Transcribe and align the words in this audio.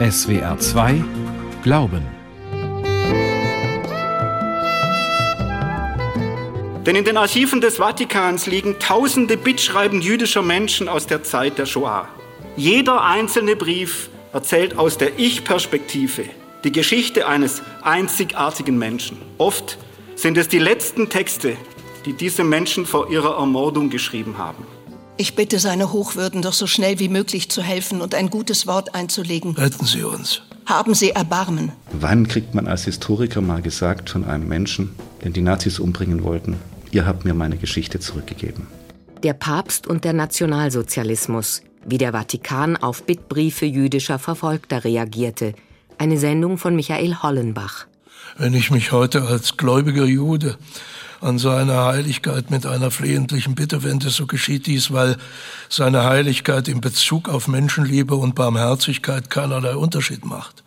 SWR 0.00 0.58
2 0.58 1.04
Glauben. 1.62 2.00
Denn 6.86 6.96
in 6.96 7.04
den 7.04 7.18
Archiven 7.18 7.60
des 7.60 7.76
Vatikans 7.76 8.46
liegen 8.46 8.78
tausende 8.78 9.36
Bittschreiben 9.36 10.00
jüdischer 10.00 10.40
Menschen 10.40 10.88
aus 10.88 11.06
der 11.06 11.22
Zeit 11.22 11.58
der 11.58 11.66
Shoah. 11.66 12.08
Jeder 12.56 13.04
einzelne 13.04 13.56
Brief 13.56 14.08
erzählt 14.32 14.78
aus 14.78 14.96
der 14.96 15.18
Ich-Perspektive 15.18 16.24
die 16.64 16.72
Geschichte 16.72 17.28
eines 17.28 17.60
einzigartigen 17.82 18.78
Menschen. 18.78 19.18
Oft 19.36 19.76
sind 20.14 20.38
es 20.38 20.48
die 20.48 20.60
letzten 20.60 21.10
Texte, 21.10 21.58
die 22.06 22.14
diese 22.14 22.42
Menschen 22.42 22.86
vor 22.86 23.10
ihrer 23.10 23.36
Ermordung 23.36 23.90
geschrieben 23.90 24.38
haben. 24.38 24.66
Ich 25.20 25.34
bitte 25.34 25.58
seine 25.58 25.92
Hochwürden 25.92 26.40
doch 26.40 26.54
so 26.54 26.66
schnell 26.66 26.98
wie 26.98 27.10
möglich 27.10 27.50
zu 27.50 27.60
helfen 27.60 28.00
und 28.00 28.14
ein 28.14 28.30
gutes 28.30 28.66
Wort 28.66 28.94
einzulegen. 28.94 29.54
Retten 29.54 29.84
Sie 29.84 30.02
uns. 30.02 30.40
Haben 30.64 30.94
Sie 30.94 31.10
Erbarmen. 31.10 31.72
Wann 31.92 32.26
kriegt 32.26 32.54
man 32.54 32.66
als 32.66 32.86
Historiker 32.86 33.42
mal 33.42 33.60
gesagt 33.60 34.08
von 34.08 34.24
einem 34.24 34.48
Menschen, 34.48 34.94
den 35.22 35.34
die 35.34 35.42
Nazis 35.42 35.78
umbringen 35.78 36.22
wollten, 36.22 36.56
ihr 36.90 37.04
habt 37.04 37.26
mir 37.26 37.34
meine 37.34 37.58
Geschichte 37.58 38.00
zurückgegeben? 38.00 38.66
Der 39.22 39.34
Papst 39.34 39.86
und 39.86 40.04
der 40.04 40.14
Nationalsozialismus, 40.14 41.60
wie 41.84 41.98
der 41.98 42.12
Vatikan 42.12 42.78
auf 42.78 43.02
Bittbriefe 43.02 43.66
jüdischer 43.66 44.18
Verfolgter 44.18 44.84
reagierte. 44.84 45.52
Eine 45.98 46.16
Sendung 46.16 46.56
von 46.56 46.74
Michael 46.74 47.16
Hollenbach. 47.16 47.84
Wenn 48.38 48.54
ich 48.54 48.70
mich 48.70 48.90
heute 48.90 49.24
als 49.24 49.58
gläubiger 49.58 50.06
Jude 50.06 50.56
an 51.20 51.38
seine 51.38 51.84
Heiligkeit 51.84 52.50
mit 52.50 52.66
einer 52.66 52.90
flehentlichen 52.90 53.54
Bitte 53.54 53.82
wende, 53.82 54.10
so 54.10 54.26
geschieht 54.26 54.66
dies, 54.66 54.92
weil 54.92 55.16
seine 55.68 56.04
Heiligkeit 56.04 56.68
in 56.68 56.80
Bezug 56.80 57.28
auf 57.28 57.48
Menschenliebe 57.48 58.14
und 58.14 58.34
Barmherzigkeit 58.34 59.30
keinerlei 59.30 59.76
Unterschied 59.76 60.24
macht. 60.24 60.62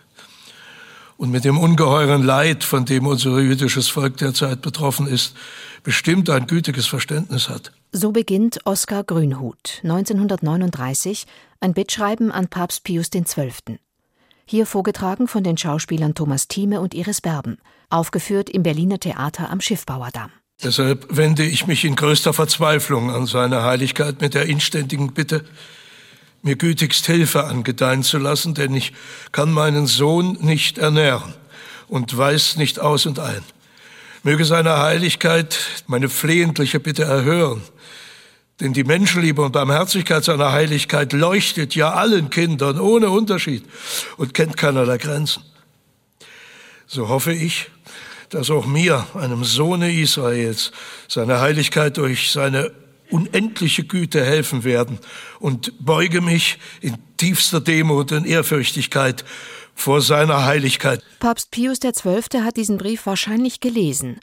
Und 1.18 1.32
mit 1.32 1.46
dem 1.46 1.58
ungeheuren 1.58 2.24
Leid, 2.24 2.64
von 2.64 2.86
dem 2.86 3.08
unser 3.08 3.40
jüdisches 3.40 3.88
Volk 3.88 4.18
derzeit 4.18 4.62
betroffen 4.62 5.08
ist, 5.08 5.36
bestimmt 5.84 6.30
ein 6.30 6.48
gütiges 6.48 6.88
Verständnis 6.88 7.50
hat. 7.50 7.72
So 7.92 8.12
beginnt 8.12 8.60
Oskar 8.66 9.04
Grünhut 9.04 9.80
1939 9.84 11.26
ein 11.60 11.74
Bittschreiben 11.74 12.32
an 12.32 12.48
Papst 12.48 12.84
Pius 12.84 13.10
XII. 13.10 13.80
Hier 14.46 14.66
vorgetragen 14.66 15.28
von 15.28 15.44
den 15.44 15.58
Schauspielern 15.58 16.16
Thomas 16.16 16.48
Thieme 16.48 16.82
und 16.82 16.94
Iris 16.94 17.22
Berben, 17.22 17.58
aufgeführt 17.90 18.50
im 18.50 18.64
Berliner 18.64 19.00
Theater 19.00 19.50
am 19.50 19.62
Schiffbauerdamm. 19.62 20.32
Deshalb 20.62 21.08
wende 21.10 21.44
ich 21.44 21.68
mich 21.68 21.84
in 21.84 21.96
größter 21.96 22.34
Verzweiflung 22.34 23.10
an 23.12 23.26
seine 23.26 23.64
Heiligkeit 23.64 24.22
mit 24.22 24.34
der 24.34 24.46
inständigen 24.46 25.14
Bitte, 25.14 25.44
mir 26.42 26.56
gütigst 26.58 27.06
Hilfe 27.06 27.46
angedeihen 27.46 28.04
zu 28.04 28.18
lassen, 28.18 28.54
denn 28.54 28.76
ich 28.76 28.94
kann 29.32 29.52
meinen 29.52 29.88
Sohn 29.88 30.38
nicht 30.42 30.78
ernähren 30.78 31.34
und 31.88 32.16
weiß 32.16 32.58
nicht 32.58 32.80
aus 32.80 33.06
und 33.06 33.20
ein. 33.20 33.44
Möge 34.24 34.46
seine 34.46 34.78
Heiligkeit 34.78 35.58
meine 35.88 36.10
flehentliche 36.10 36.80
Bitte 36.80 37.04
erhören, 37.04 37.62
denn 38.60 38.74
die 38.74 38.84
Menschenliebe 38.84 39.42
und 39.42 39.52
Barmherzigkeit 39.52 40.24
seiner 40.24 40.52
Heiligkeit 40.52 41.12
leuchtet 41.12 41.76
ja 41.76 41.94
allen 41.94 42.30
Kindern 42.30 42.80
ohne 42.80 43.10
Unterschied 43.10 43.66
und 44.18 44.34
kennt 44.34 44.56
keinerlei 44.56 44.98
Grenzen. 44.98 45.44
So 46.88 47.10
hoffe 47.10 47.34
ich, 47.34 47.70
dass 48.34 48.50
auch 48.50 48.66
mir, 48.66 49.06
einem 49.14 49.44
Sohne 49.44 49.92
Israels, 49.94 50.72
seine 51.08 51.40
Heiligkeit 51.40 51.98
durch 51.98 52.32
seine 52.32 52.72
unendliche 53.10 53.84
Güte 53.84 54.24
helfen 54.26 54.64
werden 54.64 55.00
und 55.40 55.74
beuge 55.80 56.22
mich 56.22 56.60
in 56.82 56.98
tiefster 57.18 57.62
Demut 57.62 58.12
und 58.12 58.26
Ehrfürchtigkeit 58.26 59.24
vor 59.76 60.02
seiner 60.02 60.46
Heiligkeit. 60.46 61.04
Papst 61.20 61.52
Pius 61.52 61.80
XII. 61.80 62.42
hat 62.42 62.58
diesen 62.58 62.78
Brief 62.78 63.06
wahrscheinlich 63.06 63.60
gelesen, 63.60 64.20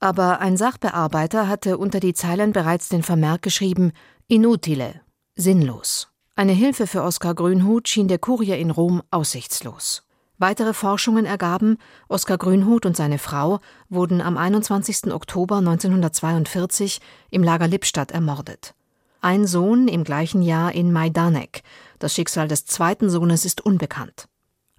aber 0.00 0.40
ein 0.40 0.56
Sachbearbeiter 0.56 1.48
hatte 1.48 1.78
unter 1.78 2.00
die 2.00 2.14
Zeilen 2.14 2.52
bereits 2.52 2.88
den 2.88 3.02
Vermerk 3.02 3.42
geschrieben 3.42 3.92
Inutile, 4.26 5.00
sinnlos. 5.36 6.08
Eine 6.34 6.52
Hilfe 6.52 6.86
für 6.86 7.02
Oskar 7.02 7.34
Grünhut 7.34 7.88
schien 7.88 8.08
der 8.08 8.18
Kurier 8.18 8.58
in 8.58 8.70
Rom 8.70 9.02
aussichtslos. 9.10 10.02
Weitere 10.42 10.74
Forschungen 10.74 11.24
ergaben, 11.24 11.78
Oskar 12.08 12.36
Grünhut 12.36 12.84
und 12.84 12.96
seine 12.96 13.18
Frau 13.18 13.60
wurden 13.88 14.20
am 14.20 14.36
21. 14.36 15.12
Oktober 15.12 15.58
1942 15.58 17.00
im 17.30 17.44
Lager 17.44 17.68
Lippstadt 17.68 18.10
ermordet. 18.10 18.74
Ein 19.20 19.46
Sohn 19.46 19.86
im 19.86 20.02
gleichen 20.02 20.42
Jahr 20.42 20.74
in 20.74 20.90
Majdanek. 20.92 21.62
Das 22.00 22.16
Schicksal 22.16 22.48
des 22.48 22.66
zweiten 22.66 23.08
Sohnes 23.08 23.44
ist 23.44 23.60
unbekannt. 23.60 24.26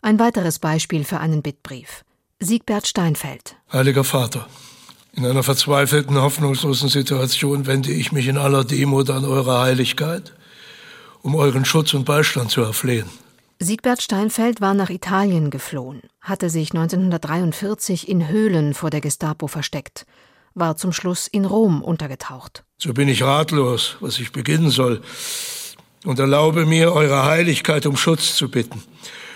Ein 0.02 0.20
weiteres 0.20 0.60
Beispiel 0.60 1.06
für 1.06 1.22
einen 1.22 1.42
Bittbrief. 1.42 2.04
Siegbert 2.42 2.86
Steinfeld. 2.86 3.56
Heiliger 3.72 4.04
Vater, 4.04 4.48
in 5.14 5.26
einer 5.26 5.44
verzweifelten, 5.44 6.22
hoffnungslosen 6.22 6.90
Situation 6.90 7.68
wende 7.68 7.94
ich 7.94 8.12
mich 8.12 8.28
in 8.28 8.38
aller 8.38 8.66
Demut 8.66 9.10
an 9.10 9.24
eure 9.24 9.62
Heiligkeit, 9.62 10.34
um 11.22 11.36
euren 11.36 11.64
Schutz 11.64 11.94
und 11.94 12.04
Beistand 12.04 12.52
zu 12.52 12.64
erflehen. 12.64 13.23
Siegbert 13.60 14.02
Steinfeld 14.02 14.62
war 14.62 14.74
nach 14.74 14.90
Italien 14.90 15.50
geflohen, 15.50 16.02
hatte 16.22 16.50
sich 16.50 16.72
1943 16.72 18.10
in 18.10 18.28
Höhlen 18.28 18.74
vor 18.74 18.90
der 18.90 19.00
Gestapo 19.00 19.48
versteckt, 19.48 20.06
war 20.54 20.76
zum 20.76 20.92
Schluss 20.92 21.28
in 21.28 21.46
Rom 21.46 21.82
untergetaucht. 21.82 22.64
So 22.78 22.94
bin 22.94 23.08
ich 23.08 23.24
ratlos, 23.24 23.98
was 24.02 24.20
ich 24.20 24.32
beginnen 24.32 24.70
soll, 24.70 25.02
und 26.04 26.20
erlaube 26.20 26.66
mir, 26.66 26.94
Eure 26.94 27.24
Heiligkeit 27.26 27.86
um 27.86 27.96
Schutz 27.96 28.36
zu 28.36 28.50
bitten, 28.50 28.84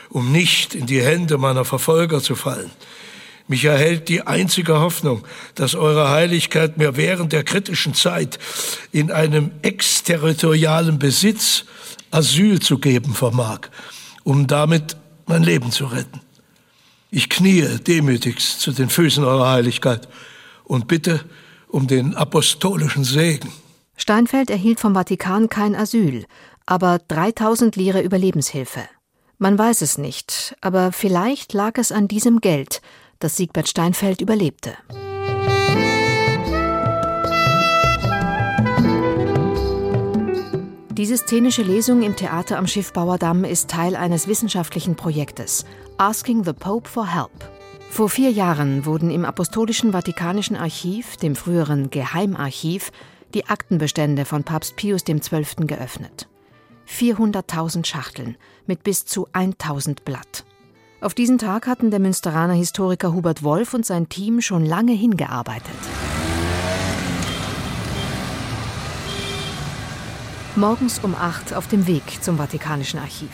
um 0.10 0.32
nicht 0.32 0.76
in 0.76 0.86
die 0.86 1.02
Hände 1.02 1.38
meiner 1.38 1.64
Verfolger 1.64 2.22
zu 2.22 2.36
fallen. 2.36 2.72
Mich 3.48 3.64
erhält 3.64 4.10
die 4.10 4.24
einzige 4.24 4.82
Hoffnung, 4.82 5.26
dass 5.56 5.74
Eure 5.74 6.10
Heiligkeit 6.10 6.78
mir 6.78 6.98
während 6.98 7.32
der 7.32 7.46
kritischen 7.46 7.94
Zeit 7.94 8.40
in 8.92 9.10
einem 9.10 9.52
exterritorialen 9.62 11.00
Besitz 11.00 11.64
Asyl 12.12 12.60
zu 12.60 12.78
geben 12.78 13.14
vermag 13.14 13.70
um 14.28 14.46
damit 14.46 14.98
mein 15.26 15.42
Leben 15.42 15.72
zu 15.72 15.86
retten. 15.86 16.20
Ich 17.10 17.30
kniee 17.30 17.78
demütigst 17.80 18.60
zu 18.60 18.74
den 18.74 18.90
Füßen 18.90 19.24
eurer 19.24 19.52
Heiligkeit 19.52 20.10
und 20.66 20.90
bitte 20.90 21.22
um 21.70 21.88
den 21.88 22.14
apostolischen 22.14 23.06
Segen. 23.06 23.50
Steinfeld 23.96 24.50
erhielt 24.50 24.82
vom 24.82 24.96
Vatikan 24.96 25.48
kein 25.48 25.76
Asyl, 25.76 26.26
aber 26.66 27.00
3000 27.08 27.78
Lire 27.78 28.02
Überlebenshilfe. 28.02 28.82
Man 29.38 29.58
weiß 29.58 29.82
es 29.82 29.98
nicht, 29.98 30.58
aber 30.60 30.92
vielleicht 30.92 31.54
lag 31.54 31.78
es 31.78 31.94
an 31.94 32.10
diesem 32.10 32.42
Geld, 32.42 32.82
dass 33.20 33.38
Siegbert 33.38 33.70
Steinfeld 33.70 34.20
überlebte. 34.20 34.74
Diese 40.98 41.16
szenische 41.16 41.62
Lesung 41.62 42.02
im 42.02 42.16
Theater 42.16 42.58
am 42.58 42.66
Schiffbauerdamm 42.66 43.44
ist 43.44 43.70
Teil 43.70 43.96
eines 43.96 44.28
wissenschaftlichen 44.28 44.96
Projektes 44.96 45.64
Asking 45.98 46.44
the 46.44 46.54
Pope 46.54 46.90
for 46.90 47.06
Help. 47.06 47.52
Vor 47.92 48.10
vier 48.10 48.32
Jahren 48.32 48.84
wurden 48.84 49.12
im 49.12 49.24
Apostolischen 49.24 49.92
Vatikanischen 49.92 50.58
Archiv, 50.58 51.16
dem 51.18 51.36
früheren 51.36 51.92
Geheimarchiv, 51.92 52.92
die 53.36 53.46
Aktenbestände 53.46 54.26
von 54.26 54.44
Papst 54.44 54.76
Pius 54.76 55.04
XII. 55.04 55.68
geöffnet. 55.68 56.28
400.000 56.90 57.86
Schachteln 57.86 58.36
mit 58.66 58.84
bis 58.84 59.06
zu 59.06 59.28
1000 59.34 60.04
Blatt. 60.04 60.46
Auf 61.00 61.14
diesen 61.14 61.38
Tag 61.38 61.68
hatten 61.68 61.92
der 61.92 62.00
Münsteraner 62.00 62.54
Historiker 62.54 63.14
Hubert 63.14 63.44
Wolf 63.44 63.76
und 63.76 63.86
sein 63.86 64.10
Team 64.10 64.42
schon 64.42 64.66
lange 64.66 64.94
hingearbeitet. 64.94 65.78
Morgens 70.58 70.98
um 71.04 71.14
8 71.14 71.54
auf 71.54 71.68
dem 71.68 71.86
Weg 71.86 72.24
zum 72.24 72.38
Vatikanischen 72.38 73.00
Archiv. 73.00 73.30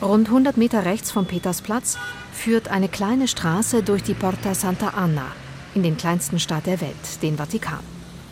Rund 0.00 0.28
100 0.28 0.56
Meter 0.56 0.84
rechts 0.84 1.10
vom 1.10 1.26
Petersplatz 1.26 1.98
führt 2.32 2.68
eine 2.68 2.88
kleine 2.88 3.26
Straße 3.26 3.82
durch 3.82 4.04
die 4.04 4.14
Porta 4.14 4.54
Santa 4.54 4.90
Anna 4.90 5.26
in 5.74 5.82
den 5.82 5.96
kleinsten 5.96 6.38
Staat 6.38 6.66
der 6.66 6.80
Welt, 6.80 7.22
den 7.22 7.38
Vatikan. 7.38 7.80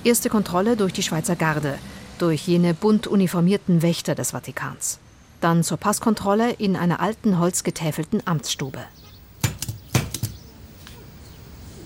Erste 0.05 0.31
Kontrolle 0.31 0.77
durch 0.77 0.93
die 0.93 1.03
Schweizer 1.03 1.35
Garde, 1.35 1.81
durch 2.19 2.47
jene 2.47 2.75
bunt 2.75 3.09
uniformierten 3.09 3.83
Wächter 3.83 4.15
des 4.15 4.31
Vatikans. 4.31 5.01
Dann 5.41 5.65
zur 5.65 5.79
Passkontrolle 5.79 6.53
in 6.53 6.77
einer 6.77 7.01
alten 7.01 7.41
holzgetäfelten 7.41 8.23
Amtsstube. 8.25 8.85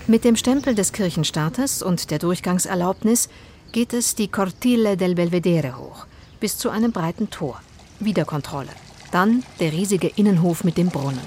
Mit 0.07 0.23
dem 0.23 0.37
Stempel 0.37 0.75
des 0.75 0.93
Kirchenstaates 0.93 1.83
und 1.83 2.11
der 2.11 2.19
Durchgangserlaubnis 2.19 3.31
geht 3.73 3.95
es 3.95 4.15
die 4.15 4.29
Cortile 4.29 4.99
del 4.99 5.15
Belvedere 5.15 5.79
hoch, 5.79 6.07
bis 6.43 6.59
zu 6.59 6.71
einem 6.71 6.91
breiten 6.91 7.31
Tor. 7.31 7.61
Wiederkontrolle. 8.01 8.71
Dann 9.13 9.45
der 9.61 9.71
riesige 9.71 10.09
Innenhof 10.09 10.65
mit 10.65 10.77
dem 10.77 10.89
Brunnen. 10.89 11.21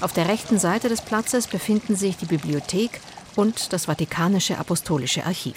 Auf 0.00 0.12
der 0.12 0.28
rechten 0.28 0.56
Seite 0.56 0.88
des 0.88 1.00
Platzes 1.00 1.48
befinden 1.48 1.96
sich 1.96 2.16
die 2.16 2.26
Bibliothek 2.26 3.00
und 3.34 3.72
das 3.72 3.86
Vatikanische 3.86 4.58
Apostolische 4.58 5.26
Archiv. 5.26 5.56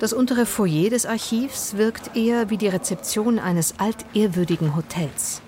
Das 0.00 0.12
untere 0.12 0.46
Foyer 0.46 0.90
des 0.90 1.06
Archivs 1.06 1.76
wirkt 1.76 2.16
eher 2.16 2.50
wie 2.50 2.56
die 2.56 2.66
Rezeption 2.66 3.38
eines 3.38 3.74
altehrwürdigen 3.78 4.74
Hotels. 4.74 5.42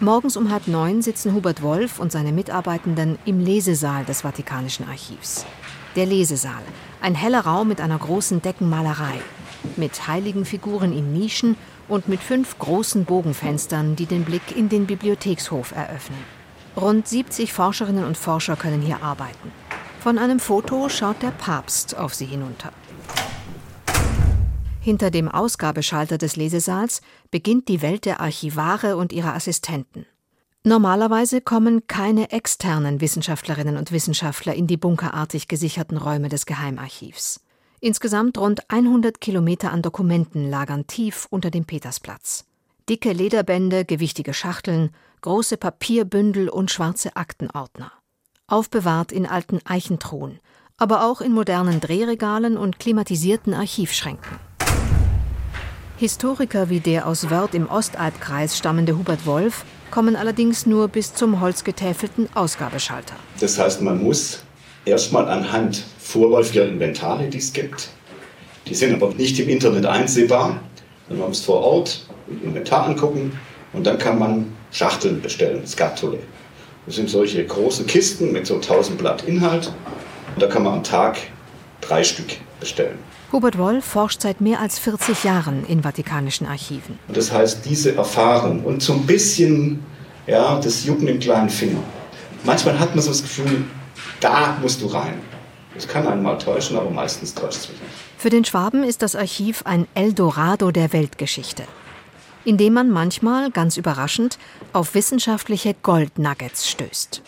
Morgens 0.00 0.36
um 0.36 0.50
halb 0.50 0.66
neun 0.66 1.02
sitzen 1.02 1.34
Hubert 1.34 1.62
Wolf 1.62 2.00
und 2.00 2.10
seine 2.10 2.32
Mitarbeitenden 2.32 3.20
im 3.26 3.38
Lesesaal 3.38 4.04
des 4.04 4.22
Vatikanischen 4.22 4.88
Archivs. 4.88 5.46
Der 5.94 6.06
Lesesaal, 6.06 6.62
ein 7.02 7.14
heller 7.14 7.40
Raum 7.40 7.68
mit 7.68 7.80
einer 7.80 7.98
großen 7.98 8.40
Deckenmalerei, 8.40 9.20
mit 9.76 10.08
heiligen 10.08 10.46
Figuren 10.46 10.92
in 10.92 11.12
Nischen 11.12 11.56
und 11.86 12.08
mit 12.08 12.20
fünf 12.20 12.58
großen 12.58 13.04
Bogenfenstern, 13.04 13.94
die 13.94 14.06
den 14.06 14.24
Blick 14.24 14.56
in 14.56 14.70
den 14.70 14.86
Bibliothekshof 14.86 15.72
eröffnen. 15.72 16.18
Rund 16.76 17.06
70 17.06 17.52
Forscherinnen 17.52 18.04
und 18.04 18.16
Forscher 18.16 18.56
können 18.56 18.80
hier 18.80 19.02
arbeiten. 19.02 19.52
Von 20.00 20.16
einem 20.16 20.40
Foto 20.40 20.88
schaut 20.88 21.22
der 21.22 21.30
Papst 21.30 21.96
auf 21.96 22.14
sie 22.14 22.24
hinunter. 22.24 22.72
Hinter 24.80 25.10
dem 25.10 25.28
Ausgabeschalter 25.28 26.16
des 26.16 26.36
Lesesaals 26.36 27.02
beginnt 27.30 27.68
die 27.68 27.82
Welt 27.82 28.06
der 28.06 28.20
Archivare 28.20 28.96
und 28.96 29.12
ihrer 29.12 29.34
Assistenten. 29.34 30.06
Normalerweise 30.64 31.40
kommen 31.40 31.86
keine 31.88 32.30
externen 32.30 33.00
Wissenschaftlerinnen 33.00 33.76
und 33.76 33.90
Wissenschaftler 33.90 34.54
in 34.54 34.66
die 34.66 34.76
bunkerartig 34.76 35.48
gesicherten 35.48 35.96
Räume 35.96 36.28
des 36.28 36.46
Geheimarchivs. 36.46 37.40
Insgesamt 37.80 38.38
rund 38.38 38.70
100 38.70 39.20
Kilometer 39.20 39.72
an 39.72 39.82
Dokumenten 39.82 40.48
lagern 40.48 40.86
tief 40.86 41.26
unter 41.30 41.50
dem 41.50 41.64
Petersplatz. 41.64 42.44
Dicke 42.88 43.12
Lederbände, 43.12 43.84
gewichtige 43.84 44.34
Schachteln, 44.34 44.90
große 45.22 45.56
Papierbündel 45.56 46.48
und 46.48 46.70
schwarze 46.70 47.16
Aktenordner 47.16 47.90
aufbewahrt 48.52 49.12
in 49.12 49.26
alten 49.26 49.60
Eichentruhen, 49.64 50.38
aber 50.76 51.04
auch 51.04 51.20
in 51.20 51.32
modernen 51.32 51.80
Drehregalen 51.80 52.58
und 52.58 52.78
klimatisierten 52.78 53.54
Archivschränken. 53.54 54.38
Historiker 55.96 56.68
wie 56.68 56.80
der 56.80 57.06
aus 57.06 57.30
Wörth 57.30 57.54
im 57.54 57.68
Ostalbkreis 57.68 58.58
stammende 58.58 58.98
Hubert 58.98 59.24
Wolf 59.24 59.64
kommen 59.92 60.16
allerdings 60.16 60.66
nur 60.66 60.88
bis 60.88 61.14
zum 61.14 61.40
holzgetäfelten 61.40 62.28
Ausgabeschalter. 62.34 63.14
Das 63.38 63.56
heißt, 63.56 63.80
man 63.82 64.02
muss 64.02 64.40
erstmal 64.84 65.28
anhand 65.28 65.84
vorläufiger 66.00 66.66
Inventare, 66.66 67.28
die 67.28 67.38
es 67.38 67.52
gibt, 67.52 67.90
die 68.66 68.74
sind 68.74 68.92
aber 68.92 69.14
nicht 69.14 69.38
im 69.38 69.48
Internet 69.48 69.86
einsehbar, 69.86 70.60
man 71.08 71.28
muss 71.28 71.44
vor 71.44 71.60
Ort 71.60 72.04
Inventar 72.42 72.86
angucken 72.86 73.38
und 73.72 73.86
dann 73.86 73.98
kann 73.98 74.18
man 74.18 74.52
Schachteln 74.72 75.20
bestellen, 75.20 75.64
Skatule. 75.66 76.18
Das 76.86 76.96
sind 76.96 77.08
solche 77.08 77.44
großen 77.44 77.86
Kisten 77.86 78.32
mit 78.32 78.46
so 78.46 78.56
1000 78.56 78.98
Blatt 78.98 79.22
Inhalt. 79.24 79.72
Und 80.34 80.42
da 80.42 80.46
kann 80.48 80.64
man 80.64 80.74
am 80.74 80.82
Tag 80.82 81.18
drei 81.80 82.02
Stück 82.02 82.38
bestellen. 82.58 82.98
Hubert 83.32 83.58
Woll 83.58 83.80
forscht 83.80 84.20
seit 84.20 84.40
mehr 84.40 84.60
als 84.60 84.78
40 84.78 85.24
Jahren 85.24 85.64
in 85.66 85.82
vatikanischen 85.82 86.46
Archiven. 86.46 86.98
Das 87.08 87.32
heißt, 87.32 87.64
diese 87.64 87.96
Erfahrung 87.96 88.62
und 88.64 88.82
so 88.82 88.92
ein 88.92 89.06
bisschen 89.06 89.82
ja, 90.26 90.60
das 90.60 90.84
Jucken 90.84 91.08
im 91.08 91.18
kleinen 91.18 91.48
Finger. 91.48 91.82
Manchmal 92.44 92.78
hat 92.78 92.94
man 92.94 93.02
so 93.02 93.10
das 93.10 93.22
Gefühl, 93.22 93.64
da 94.20 94.58
musst 94.60 94.82
du 94.82 94.86
rein. 94.86 95.14
Das 95.74 95.88
kann 95.88 96.06
einen 96.06 96.22
mal 96.22 96.36
täuschen, 96.36 96.76
aber 96.76 96.90
meistens 96.90 97.34
täuscht 97.34 97.60
es 97.60 97.68
mich 97.70 97.80
nicht. 97.80 97.92
Für 98.18 98.30
den 98.30 98.44
Schwaben 98.44 98.84
ist 98.84 99.02
das 99.02 99.16
Archiv 99.16 99.62
ein 99.64 99.88
Eldorado 99.94 100.70
der 100.70 100.92
Weltgeschichte 100.92 101.64
indem 102.44 102.74
man 102.74 102.90
manchmal, 102.90 103.50
ganz 103.50 103.76
überraschend, 103.76 104.38
auf 104.72 104.94
wissenschaftliche 104.94 105.74
Goldnuggets 105.82 106.68
stößt. 106.68 107.22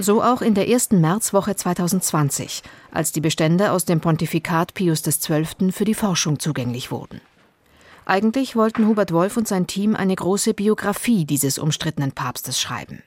So 0.00 0.22
auch 0.22 0.42
in 0.42 0.54
der 0.54 0.68
ersten 0.68 1.00
Märzwoche 1.00 1.56
2020, 1.56 2.62
als 2.92 3.10
die 3.10 3.20
Bestände 3.20 3.72
aus 3.72 3.84
dem 3.84 4.00
Pontifikat 4.00 4.72
Pius 4.74 5.02
XII. 5.02 5.72
für 5.72 5.84
die 5.84 5.94
Forschung 5.94 6.38
zugänglich 6.38 6.92
wurden. 6.92 7.20
Eigentlich 8.06 8.54
wollten 8.54 8.86
Hubert 8.86 9.12
Wolf 9.12 9.36
und 9.36 9.48
sein 9.48 9.66
Team 9.66 9.96
eine 9.96 10.14
große 10.14 10.54
Biografie 10.54 11.24
dieses 11.24 11.58
umstrittenen 11.58 12.12
Papstes 12.12 12.60
schreiben. 12.60 13.02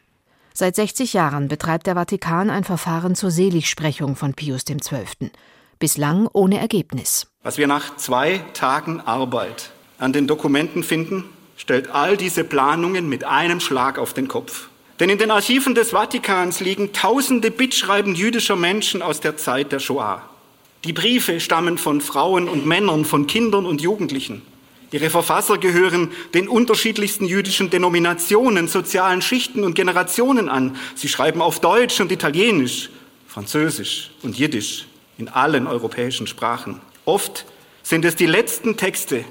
Seit 0.54 0.76
60 0.76 1.14
Jahren 1.14 1.48
betreibt 1.48 1.88
der 1.88 1.96
Vatikan 1.96 2.50
ein 2.50 2.66
Verfahren 2.66 3.16
zur 3.16 3.32
Seligsprechung 3.32 4.18
von 4.18 4.34
Pius 4.34 4.66
XII. 4.66 5.32
Bislang 5.80 6.28
ohne 6.34 6.60
Ergebnis. 6.60 7.28
Was 7.42 7.58
wir 7.58 7.68
nach 7.68 7.96
zwei 7.96 8.40
Tagen 8.54 9.00
Arbeit 9.00 9.72
an 9.98 10.12
den 10.12 10.28
Dokumenten 10.28 10.84
finden, 10.84 11.24
stellt 11.56 11.90
all 11.90 12.18
diese 12.18 12.44
Planungen 12.44 13.08
mit 13.08 13.24
einem 13.24 13.62
Schlag 13.62 13.98
auf 13.98 14.14
den 14.14 14.28
Kopf. 14.28 14.68
Denn 15.02 15.10
in 15.10 15.18
den 15.18 15.32
Archiven 15.32 15.74
des 15.74 15.90
Vatikans 15.90 16.60
liegen 16.60 16.94
tausende 16.94 17.50
Bittschreiben 17.50 18.14
jüdischer 18.14 18.56
Menschen 18.56 19.02
aus 19.02 19.20
der 19.20 19.36
Zeit 19.36 19.72
der 19.72 19.80
Shoah. 19.80 20.22
Die 20.84 20.94
Briefe 20.94 21.40
stammen 21.40 21.80
von 21.80 22.02
Frauen 22.02 22.48
und 22.48 22.68
Männern, 22.68 23.04
von 23.04 23.26
Kindern 23.26 23.66
und 23.66 23.82
Jugendlichen. 23.82 24.44
Ihre 24.92 25.10
Verfasser 25.10 25.58
gehören 25.58 26.12
den 26.36 26.48
unterschiedlichsten 26.48 27.26
jüdischen 27.26 27.72
Denominationen, 27.72 28.68
sozialen 28.68 29.24
Schichten 29.24 29.64
und 29.64 29.74
Generationen 29.74 30.50
an. 30.50 30.76
Sie 30.94 31.08
schreiben 31.08 31.42
auf 31.42 31.60
Deutsch 31.60 32.00
und 32.00 32.12
Italienisch, 32.12 32.92
Französisch 33.28 34.12
und 34.22 34.38
Jiddisch 34.38 34.86
in 35.18 35.30
allen 35.30 35.66
europäischen 35.66 36.28
Sprachen. 36.28 36.80
Oft 37.06 37.48
sind 37.82 38.06
es 38.06 38.16
die 38.16 38.28
letzten 38.28 38.78
Texte, 38.78 39.26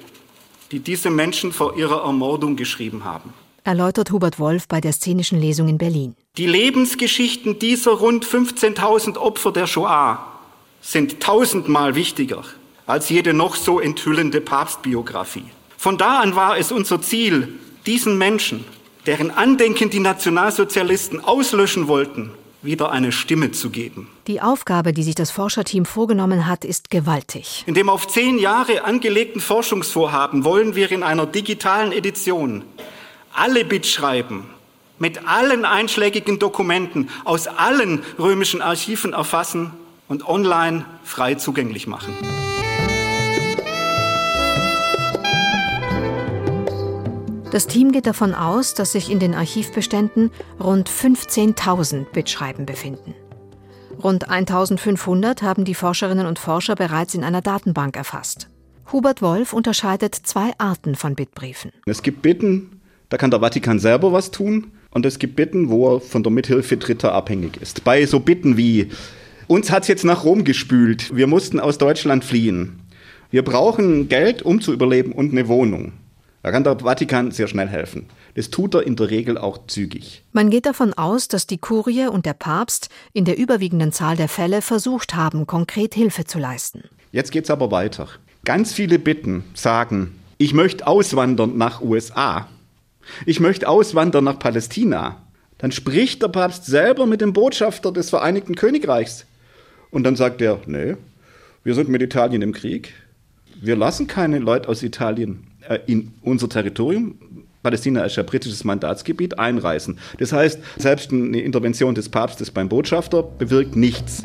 die 0.73 0.81
diese 0.81 1.11
Menschen 1.11 1.53
vor 1.53 1.77
ihrer 1.77 2.03
Ermordung 2.03 2.57
geschrieben 2.57 3.05
haben. 3.05 3.33
Erläutert 3.71 4.11
Hubert 4.11 4.41
Wolf 4.41 4.67
bei 4.67 4.81
der 4.81 4.93
szenischen 4.93 5.41
Lesung 5.41 5.69
in 5.69 5.79
Berlin. 5.79 6.17
Die 6.37 6.49
Lebensgeschichten 6.49 7.61
dieser 7.61 7.93
rund 7.93 8.27
15.000 8.27 9.17
Opfer 9.17 9.53
der 9.53 9.69
Shoah 9.69 10.27
sind 10.81 11.21
tausendmal 11.21 11.95
wichtiger 11.95 12.43
als 12.89 13.11
jede 13.11 13.33
noch 13.33 13.55
so 13.55 13.79
enthüllende 13.79 14.41
Papstbiografie. 14.41 15.45
Von 15.79 15.99
da 15.99 16.19
an 16.19 16.35
war 16.35 16.59
es 16.59 16.73
unser 16.73 17.01
Ziel, 17.01 17.61
diesen 17.87 18.19
Menschen, 18.19 18.65
deren 19.07 19.31
Andenken 19.31 19.89
die 19.89 20.01
Nationalsozialisten 20.01 21.23
auslöschen 21.23 21.87
wollten, 21.87 22.33
wieder 22.63 22.91
eine 22.91 23.13
Stimme 23.13 23.53
zu 23.53 23.71
geben. 23.71 24.09
Die 24.27 24.41
Aufgabe, 24.41 24.93
die 24.93 25.05
sich 25.05 25.15
das 25.15 25.31
Forscherteam 25.31 25.85
vorgenommen 25.85 26.49
hat, 26.49 26.65
ist 26.65 26.91
gewaltig. 26.91 27.63
In 27.67 27.75
dem 27.75 27.89
auf 27.89 28.09
zehn 28.09 28.41
Jahre 28.41 28.83
angelegten 28.83 29.41
Forschungsvorhaben 29.41 30.43
wollen 30.43 30.75
wir 30.75 30.91
in 30.91 31.05
einer 31.05 31.27
digitalen 31.27 31.93
Edition 31.93 32.65
alle 33.33 33.65
Bitschreiben 33.65 34.45
mit 34.99 35.27
allen 35.27 35.65
einschlägigen 35.65 36.39
Dokumenten 36.39 37.09
aus 37.25 37.47
allen 37.47 38.03
römischen 38.19 38.63
Archiven 38.63 39.13
erfassen 39.13 39.73
und 40.09 40.29
online 40.29 40.85
frei 41.05 41.35
zugänglich 41.37 41.87
machen. 41.87 42.15
Das 47.51 47.67
Team 47.67 47.91
geht 47.91 48.07
davon 48.07 48.33
aus, 48.33 48.75
dass 48.75 48.93
sich 48.93 49.11
in 49.11 49.19
den 49.19 49.35
Archivbeständen 49.35 50.31
rund 50.61 50.89
15.000 50.89 52.05
Bitschreiben 52.13 52.65
befinden. 52.65 53.15
Rund 54.03 54.31
1500 54.31 55.43
haben 55.43 55.65
die 55.65 55.75
Forscherinnen 55.75 56.27
und 56.27 56.39
Forscher 56.39 56.77
bereits 56.77 57.15
in 57.15 57.25
einer 57.25 57.41
Datenbank 57.41 57.97
erfasst. 57.97 58.49
Hubert 58.93 59.21
Wolf 59.21 59.53
unterscheidet 59.53 60.15
zwei 60.15 60.53
Arten 60.59 60.95
von 60.95 61.17
Bittbriefen. 61.17 61.73
Es 61.87 62.03
gibt 62.03 62.23
Bitten, 62.23 62.80
da 63.11 63.17
kann 63.17 63.31
der 63.31 63.41
Vatikan 63.41 63.79
selber 63.79 64.13
was 64.13 64.31
tun. 64.31 64.69
Und 64.93 65.05
es 65.05 65.19
gibt 65.19 65.37
Bitten, 65.37 65.69
wo 65.69 65.95
er 65.95 66.01
von 66.01 66.23
der 66.23 66.33
Mithilfe 66.33 66.77
Dritter 66.77 67.13
abhängig 67.13 67.59
ist. 67.61 67.85
Bei 67.85 68.07
so 68.07 68.19
Bitten 68.19 68.57
wie, 68.57 68.89
uns 69.47 69.71
hat 69.71 69.83
es 69.83 69.89
jetzt 69.89 70.05
nach 70.05 70.25
Rom 70.25 70.45
gespült, 70.45 71.15
wir 71.15 71.27
mussten 71.27 71.61
aus 71.61 71.79
Deutschland 71.79 72.25
fliehen. 72.25 72.81
Wir 73.31 73.45
brauchen 73.45 74.09
Geld, 74.09 74.43
um 74.43 74.61
zu 74.61 74.73
überleben 74.73 75.13
und 75.13 75.31
eine 75.33 75.47
Wohnung. 75.47 75.93
Da 76.43 76.51
kann 76.51 76.65
der 76.65 76.79
Vatikan 76.81 77.31
sehr 77.31 77.49
schnell 77.49 77.69
helfen. 77.69 78.07
Das 78.35 78.51
tut 78.51 78.75
er 78.75 78.87
in 78.87 78.97
der 78.97 79.11
Regel 79.11 79.37
auch 79.37 79.67
zügig. 79.67 80.25
Man 80.33 80.51
geht 80.51 80.67
davon 80.67 80.95
aus, 80.95 81.29
dass 81.29 81.47
die 81.47 81.59
Kurie 81.59 82.07
und 82.07 82.27
der 82.27 82.33
Papst 82.33 82.89
in 83.13 83.25
der 83.25 83.37
überwiegenden 83.37 83.93
Zahl 83.93 84.17
der 84.17 84.29
Fälle 84.29 84.63
versucht 84.63 85.15
haben, 85.15 85.47
konkret 85.47 85.95
Hilfe 85.95 86.25
zu 86.25 86.39
leisten. 86.39 86.85
Jetzt 87.13 87.31
geht 87.31 87.45
es 87.45 87.51
aber 87.51 87.71
weiter. 87.71 88.09
Ganz 88.45 88.73
viele 88.73 88.99
Bitten 88.99 89.45
sagen, 89.55 90.15
ich 90.39 90.55
möchte 90.55 90.87
auswandern 90.87 91.59
nach 91.59 91.83
USA. 91.83 92.49
Ich 93.27 93.41
möchte 93.41 93.69
auswandern 93.69 94.25
nach 94.25 94.39
Palästina. 94.39 95.23
Dann 95.59 95.73
spricht 95.73 96.23
der 96.23 96.29
Papst 96.29 96.67
selber 96.67 97.07
mit 97.07 97.21
dem 97.21 97.33
Botschafter 97.33 97.93
des 97.93 98.11
Vereinigten 98.11 98.55
Königreichs. 98.55 99.27
Und 99.91 100.05
dann 100.05 100.17
sagt 100.17 100.41
er, 100.41 100.61
nee, 100.67 100.97
wir 101.65 101.75
sind 101.75 101.89
mit 101.89 102.01
Italien 102.01 102.43
im 102.43 102.53
Krieg. 102.53 102.95
Wir 103.61 103.77
lassen 103.77 104.07
keine 104.07 104.39
Leute 104.39 104.69
aus 104.69 104.83
Italien 104.83 105.47
äh, 105.69 105.81
in 105.87 106.13
unser 106.23 106.49
Territorium, 106.49 107.19
Palästina 107.63 108.05
ist 108.05 108.17
ja 108.17 108.23
britisches 108.23 108.65
Mandatsgebiet, 108.65 109.39
einreisen. 109.39 109.99
Das 110.19 110.33
heißt, 110.33 110.61
selbst 110.79 111.13
eine 111.13 111.41
Intervention 111.41 111.95
des 111.95 112.09
Papstes 112.09 112.51
beim 112.51 112.69
Botschafter 112.69 113.23
bewirkt 113.23 113.77
nichts. 113.77 114.23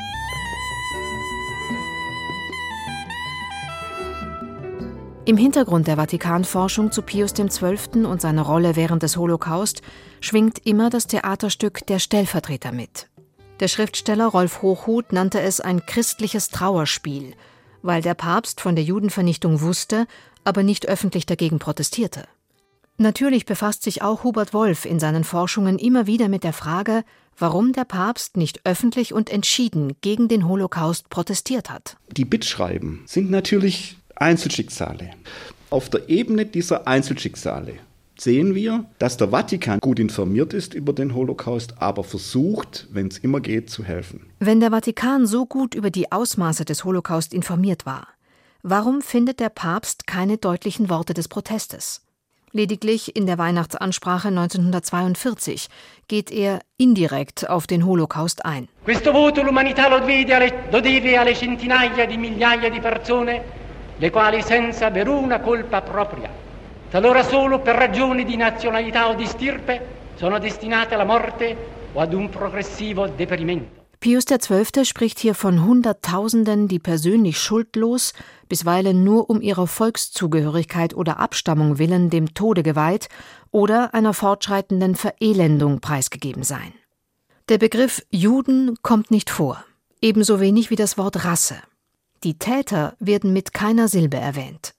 Im 5.26 5.36
Hintergrund 5.36 5.88
der 5.88 5.96
Vatikanforschung 5.96 6.92
zu 6.92 7.02
Pius 7.02 7.34
XII. 7.34 8.06
und 8.06 8.20
seiner 8.20 8.42
Rolle 8.42 8.76
während 8.76 9.02
des 9.02 9.16
Holocaust 9.16 9.82
schwingt 10.20 10.64
immer 10.64 10.88
das 10.88 11.08
Theaterstück 11.08 11.84
Der 11.88 11.98
Stellvertreter 11.98 12.70
mit. 12.70 13.08
Der 13.58 13.66
Schriftsteller 13.66 14.26
Rolf 14.26 14.62
Hochhuth 14.62 15.12
nannte 15.12 15.40
es 15.40 15.60
ein 15.60 15.84
christliches 15.84 16.50
Trauerspiel, 16.50 17.34
weil 17.82 18.02
der 18.02 18.14
Papst 18.14 18.60
von 18.60 18.76
der 18.76 18.84
Judenvernichtung 18.84 19.62
wusste, 19.62 20.06
aber 20.44 20.62
nicht 20.62 20.86
öffentlich 20.86 21.26
dagegen 21.26 21.58
protestierte. 21.58 22.28
Natürlich 22.96 23.46
befasst 23.46 23.82
sich 23.82 24.02
auch 24.02 24.22
Hubert 24.22 24.54
Wolf 24.54 24.84
in 24.84 25.00
seinen 25.00 25.24
Forschungen 25.24 25.80
immer 25.80 26.06
wieder 26.06 26.28
mit 26.28 26.44
der 26.44 26.52
Frage, 26.52 27.02
warum 27.36 27.72
der 27.72 27.84
Papst 27.84 28.36
nicht 28.36 28.60
öffentlich 28.64 29.12
und 29.12 29.28
entschieden 29.28 29.96
gegen 30.02 30.28
den 30.28 30.46
Holocaust 30.46 31.10
protestiert 31.10 31.68
hat. 31.68 31.96
Die 32.16 32.24
Bittschreiben 32.24 33.02
sind 33.06 33.28
natürlich 33.28 33.96
Einzelschicksale. 34.16 35.10
Auf 35.70 35.90
der 35.90 36.08
Ebene 36.08 36.46
dieser 36.46 36.86
Einzelschicksale 36.86 37.74
sehen 38.18 38.54
wir, 38.54 38.86
dass 38.98 39.16
der 39.16 39.28
Vatikan 39.28 39.78
gut 39.80 39.98
informiert 39.98 40.54
ist 40.54 40.74
über 40.74 40.92
den 40.92 41.14
Holocaust, 41.14 41.74
aber 41.80 42.02
versucht, 42.02 42.88
wenn 42.90 43.08
es 43.08 43.18
immer 43.18 43.40
geht, 43.40 43.68
zu 43.68 43.84
helfen. 43.84 44.26
Wenn 44.38 44.60
der 44.60 44.70
Vatikan 44.70 45.26
so 45.26 45.44
gut 45.44 45.74
über 45.74 45.90
die 45.90 46.10
Ausmaße 46.12 46.64
des 46.64 46.84
Holocaust 46.84 47.34
informiert 47.34 47.84
war, 47.84 48.08
warum 48.62 49.02
findet 49.02 49.38
der 49.38 49.50
Papst 49.50 50.06
keine 50.06 50.38
deutlichen 50.38 50.88
Worte 50.88 51.12
des 51.12 51.28
Protestes? 51.28 52.02
Lediglich 52.52 53.14
in 53.14 53.26
der 53.26 53.36
Weihnachtsansprache 53.36 54.28
1942 54.28 55.68
geht 56.08 56.30
er 56.30 56.60
indirekt 56.78 57.50
auf 57.50 57.66
den 57.66 57.84
Holocaust 57.84 58.46
ein. 58.46 58.68
Questo 58.82 59.12
voto 59.12 59.42
l'umanità 59.42 59.90
lo 59.90 60.80
deve 60.80 61.18
alle 61.18 61.34
centinaia 61.34 62.06
di 62.06 62.16
migliaia 62.16 62.70
di 62.70 62.80
persone, 62.80 63.65
le 63.98 64.10
quali 64.10 64.42
senza 64.42 64.90
veruna 64.90 65.40
colpa 65.40 65.80
propria, 65.80 66.30
talora 66.90 67.22
solo 67.22 67.60
per 67.60 67.76
ragioni 67.76 68.24
di 68.24 68.36
nazionalità 68.36 69.08
o 69.08 69.14
di 69.14 69.26
stirpe, 69.26 69.94
sono 70.16 70.38
destinate 70.38 70.94
alla 70.94 71.04
morte 71.04 71.56
o 71.92 72.00
ad 72.00 72.12
un 72.12 72.28
progressivo 72.28 73.06
deperimento. 73.06 73.84
Pius 73.98 74.26
XII. 74.26 74.84
spricht 74.84 75.18
hier 75.18 75.34
von 75.34 75.64
Hunderttausenden, 75.64 76.68
die 76.68 76.78
persönlich 76.78 77.38
schuldlos, 77.40 78.12
bisweilen 78.48 79.02
nur 79.02 79.30
um 79.30 79.40
ihrer 79.40 79.66
Volkszugehörigkeit 79.66 80.94
oder 80.94 81.18
Abstammung 81.18 81.78
willen 81.78 82.10
dem 82.10 82.34
Tode 82.34 82.62
geweiht 82.62 83.08
oder 83.50 83.94
einer 83.94 84.12
fortschreitenden 84.12 84.94
Verelendung 84.94 85.80
preisgegeben 85.80 86.42
seien. 86.42 86.74
Der 87.48 87.58
Begriff 87.58 88.02
Juden 88.10 88.76
kommt 88.82 89.10
nicht 89.10 89.30
vor, 89.30 89.64
ebenso 90.02 90.40
wenig 90.40 90.70
wie 90.70 90.76
das 90.76 90.98
Wort 90.98 91.24
Rasse. 91.24 91.56
Die 92.24 92.38
Täter 92.38 92.94
werden 92.98 93.32
mit 93.32 93.52
keiner 93.52 93.88
Silbe 93.88 94.16
erwähnt. 94.16 94.74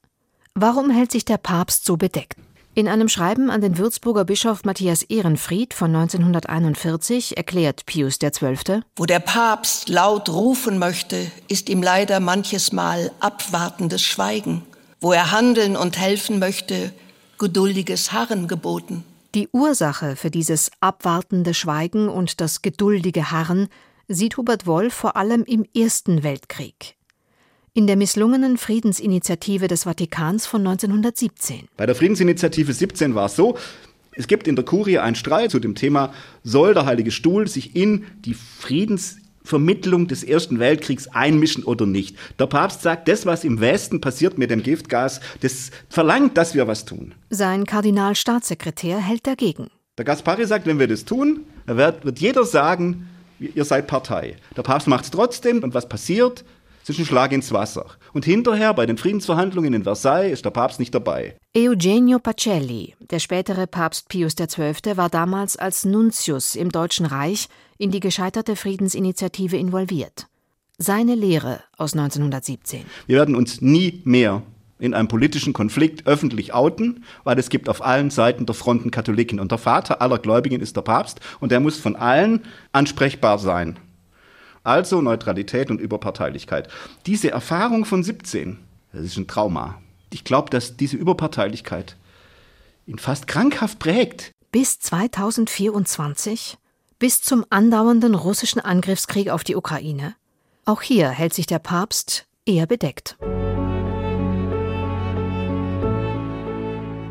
Warum 0.55 0.89
hält 0.89 1.11
sich 1.11 1.23
der 1.23 1.37
Papst 1.37 1.85
so 1.85 1.97
bedeckt? 1.97 2.35
In 2.73 2.87
einem 2.87 3.09
Schreiben 3.09 3.49
an 3.49 3.61
den 3.61 3.77
Würzburger 3.77 4.25
Bischof 4.25 4.63
Matthias 4.63 5.03
Ehrenfried 5.03 5.73
von 5.73 5.95
1941 5.95 7.37
erklärt 7.37 7.85
Pius 7.85 8.19
XII. 8.19 8.81
Wo 8.95 9.05
der 9.05 9.19
Papst 9.19 9.89
laut 9.89 10.29
rufen 10.29 10.77
möchte, 10.77 11.31
ist 11.47 11.69
ihm 11.69 11.81
leider 11.81 12.19
manches 12.19 12.71
Mal 12.71 13.11
abwartendes 13.19 14.03
Schweigen. 14.03 14.63
Wo 14.99 15.11
er 15.11 15.31
handeln 15.31 15.75
und 15.75 15.97
helfen 15.97 16.39
möchte, 16.39 16.91
geduldiges 17.37 18.11
Harren 18.11 18.47
geboten. 18.47 19.03
Die 19.35 19.49
Ursache 19.51 20.15
für 20.15 20.31
dieses 20.31 20.71
abwartende 20.79 21.53
Schweigen 21.53 22.09
und 22.09 22.41
das 22.41 22.61
geduldige 22.61 23.31
Harren 23.31 23.69
sieht 24.07 24.37
Hubert 24.37 24.65
Wolf 24.65 24.93
vor 24.93 25.15
allem 25.15 25.43
im 25.43 25.65
Ersten 25.75 26.23
Weltkrieg 26.23 26.96
in 27.77 27.85
der 27.85 27.95
misslungenen 27.95 28.57
Friedensinitiative 28.57 29.67
des 29.67 29.83
Vatikans 29.83 30.47
von 30.47 30.61
1917. 30.65 31.67
Bei 31.77 31.85
der 31.85 31.93
Friedensinitiative 31.93 32.73
17 32.73 33.13
war 33.13 33.27
es 33.27 33.35
so, 33.35 33.55
es 34.13 34.25
gibt 34.25 34.47
in 34.47 34.55
der 34.55 34.65
Kurie 34.65 34.97
einen 34.97 35.15
Streit 35.15 35.51
zu 35.51 35.59
dem 35.59 35.75
Thema, 35.75 36.11
soll 36.43 36.73
der 36.73 36.87
Heilige 36.87 37.11
Stuhl 37.11 37.47
sich 37.47 37.75
in 37.75 38.05
die 38.25 38.33
Friedensvermittlung 38.33 40.07
des 40.07 40.23
Ersten 40.23 40.57
Weltkriegs 40.57 41.07
einmischen 41.09 41.63
oder 41.63 41.85
nicht. 41.85 42.17
Der 42.39 42.47
Papst 42.47 42.81
sagt, 42.81 43.07
das, 43.07 43.27
was 43.27 43.43
im 43.43 43.59
Westen 43.59 44.01
passiert 44.01 44.39
mit 44.39 44.49
dem 44.49 44.63
Giftgas, 44.63 45.21
das 45.41 45.69
verlangt, 45.87 46.35
dass 46.35 46.55
wir 46.55 46.67
was 46.67 46.83
tun. 46.83 47.13
Sein 47.29 47.67
Kardinalstaatssekretär 47.67 48.97
hält 48.97 49.27
dagegen. 49.27 49.67
Der 49.99 50.05
Gaspari 50.05 50.47
sagt, 50.47 50.65
wenn 50.65 50.79
wir 50.79 50.87
das 50.87 51.05
tun, 51.05 51.41
wird, 51.67 52.03
wird 52.05 52.17
jeder 52.17 52.43
sagen, 52.43 53.07
ihr 53.39 53.65
seid 53.65 53.85
Partei. 53.85 54.37
Der 54.55 54.63
Papst 54.63 54.87
macht 54.87 55.03
es 55.03 55.11
trotzdem 55.11 55.61
und 55.61 55.75
was 55.75 55.87
passiert? 55.87 56.43
Es 56.87 56.95
ist 56.95 56.99
ein 56.99 57.05
Schlag 57.05 57.33
ins 57.33 57.51
Wasser. 57.51 57.85
Und 58.13 58.23
hinterher 58.23 58.73
bei 58.73 58.85
den 58.85 58.97
Friedensverhandlungen 58.97 59.73
in 59.73 59.83
Versailles 59.83 60.31
ist 60.31 60.45
der 60.45 60.51
Papst 60.51 60.79
nicht 60.79 60.95
dabei. 60.95 61.35
Eugenio 61.53 62.17
Pacelli, 62.17 62.95
der 63.01 63.19
spätere 63.19 63.67
Papst 63.67 64.07
Pius 64.07 64.37
XII., 64.37 64.95
war 64.95 65.09
damals 65.09 65.57
als 65.57 65.83
Nuntius 65.83 66.55
im 66.55 66.71
Deutschen 66.71 67.05
Reich 67.05 67.49
in 67.77 67.91
die 67.91 67.99
gescheiterte 67.99 68.55
Friedensinitiative 68.55 69.57
involviert. 69.57 70.27
Seine 70.77 71.15
Lehre 71.15 71.59
aus 71.75 71.91
1917. 71.91 72.85
Wir 73.05 73.17
werden 73.17 73.35
uns 73.35 73.59
nie 73.59 74.01
mehr 74.05 74.43
in 74.79 74.93
einem 74.93 75.09
politischen 75.09 75.51
Konflikt 75.51 76.07
öffentlich 76.07 76.53
outen, 76.53 77.03
weil 77.25 77.37
es 77.37 77.49
gibt 77.49 77.67
auf 77.67 77.83
allen 77.83 78.11
Seiten 78.11 78.45
der 78.45 78.55
Fronten 78.55 78.91
Katholiken. 78.91 79.41
Und 79.41 79.51
der 79.51 79.57
Vater 79.57 80.01
aller 80.01 80.19
Gläubigen 80.19 80.61
ist 80.61 80.77
der 80.77 80.83
Papst 80.83 81.19
und 81.41 81.51
der 81.51 81.59
muss 81.59 81.77
von 81.77 81.97
allen 81.97 82.43
ansprechbar 82.71 83.39
sein. 83.39 83.77
Also 84.67 84.99
Neutralität 85.01 85.71
und 85.71 85.79
Überparteilichkeit. 85.79 86.67
Diese 87.05 87.31
Erfahrung 87.31 87.85
von 87.85 88.03
17, 88.03 88.57
das 88.91 89.05
ist 89.05 89.15
ein 89.15 89.25
Trauma. 89.25 89.81
Ich 90.11 90.25
glaube, 90.25 90.49
dass 90.49 90.75
diese 90.75 90.97
Überparteilichkeit 90.97 91.95
ihn 92.85 92.99
fast 92.99 93.27
krankhaft 93.27 93.79
prägt. 93.79 94.31
Bis 94.51 94.77
2024? 94.79 96.57
Bis 96.99 97.21
zum 97.21 97.45
andauernden 97.49 98.13
russischen 98.13 98.59
Angriffskrieg 98.59 99.29
auf 99.29 99.45
die 99.45 99.55
Ukraine? 99.55 100.15
Auch 100.65 100.81
hier 100.81 101.11
hält 101.11 101.33
sich 101.33 101.45
der 101.45 101.59
Papst 101.59 102.25
eher 102.45 102.65
bedeckt. 102.65 103.15